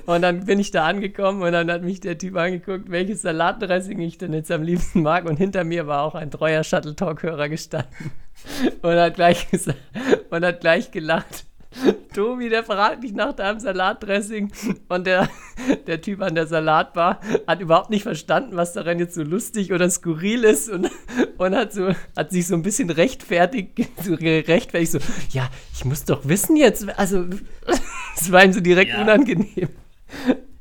[0.06, 4.00] und dann bin ich da angekommen und dann hat mich der Typ angeguckt, welches Salatdressing
[4.00, 5.26] ich denn jetzt am liebsten mag.
[5.26, 8.12] Und hinter mir war auch ein treuer Shuttle Talk-Hörer gestanden
[8.82, 9.46] und hat gleich,
[10.30, 11.44] und hat gleich gelacht.
[12.12, 14.52] Tobi, der fragt mich nach deinem Salatdressing
[14.88, 15.28] und der,
[15.86, 19.88] der Typ an der Salatbar hat überhaupt nicht verstanden, was daran jetzt so lustig oder
[19.90, 20.90] skurril ist und,
[21.38, 24.98] und hat, so, hat sich so ein bisschen rechtfertigt, so rechtfertigt, so,
[25.30, 27.24] ja, ich muss doch wissen jetzt, also
[28.16, 29.00] Das war ihm so direkt Ja.
[29.02, 29.68] unangenehm.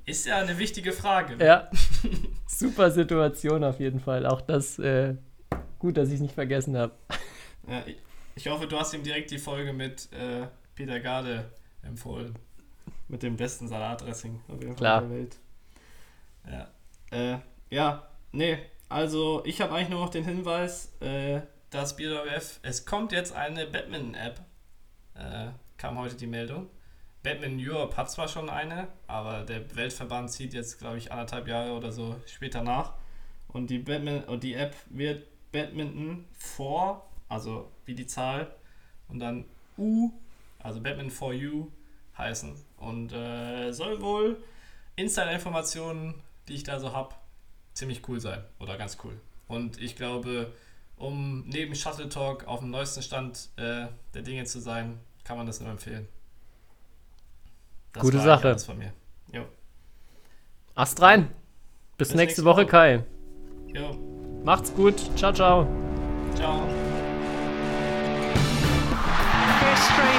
[0.06, 1.44] Ist ja eine wichtige Frage.
[1.44, 1.70] Ja.
[2.48, 4.26] Super Situation auf jeden Fall.
[4.26, 5.16] Auch das, äh,
[5.78, 6.94] gut, dass ich es nicht vergessen habe.
[7.68, 7.98] Ja, ich,
[8.36, 10.48] ich hoffe, du hast ihm direkt die Folge mit äh,
[10.80, 11.52] Peter Garde
[11.82, 12.40] empfohlen.
[13.10, 15.02] Mit dem besten Salatdressing auf jeden Fall Klar.
[15.02, 15.38] der Welt.
[16.50, 16.68] Ja.
[17.12, 18.60] Äh, ja, nee.
[18.88, 23.68] Also, ich habe eigentlich nur noch den Hinweis, äh, dass BWF, es kommt jetzt eine
[23.68, 24.40] Badminton-App.
[25.16, 26.70] Äh, kam heute die Meldung.
[27.24, 31.74] Badminton Europe hat zwar schon eine, aber der Weltverband zieht jetzt, glaube ich, anderthalb Jahre
[31.74, 32.94] oder so später nach.
[33.50, 38.56] Und die, Badminton, und die App wird Badminton 4, also wie die Zahl,
[39.10, 39.44] und dann
[39.78, 40.12] U,
[40.60, 41.72] also Badminton for You
[42.18, 42.56] heißen.
[42.78, 44.44] Und äh, soll wohl
[44.96, 46.16] Insider-Informationen,
[46.48, 47.16] die ich da so habe,
[47.74, 48.44] ziemlich cool sein.
[48.60, 49.20] Oder ganz cool.
[49.48, 50.52] Und ich glaube,
[50.98, 55.48] um neben Shuttle Talk auf dem neuesten Stand äh, der Dinge zu sein, kann man
[55.48, 56.08] das nur empfehlen.
[57.94, 58.50] Das Gute Sache.
[58.50, 58.94] alles von mir.
[59.32, 59.46] Jo.
[60.76, 61.30] Ast rein.
[61.98, 62.68] Bis, Bis nächste nächste Woche, Woche.
[62.68, 63.04] Kai.
[63.74, 63.98] Jo.
[64.44, 64.96] Macht's gut.
[65.18, 65.68] Ciao, ciao.
[66.36, 66.68] Ciao.
[69.62, 70.19] History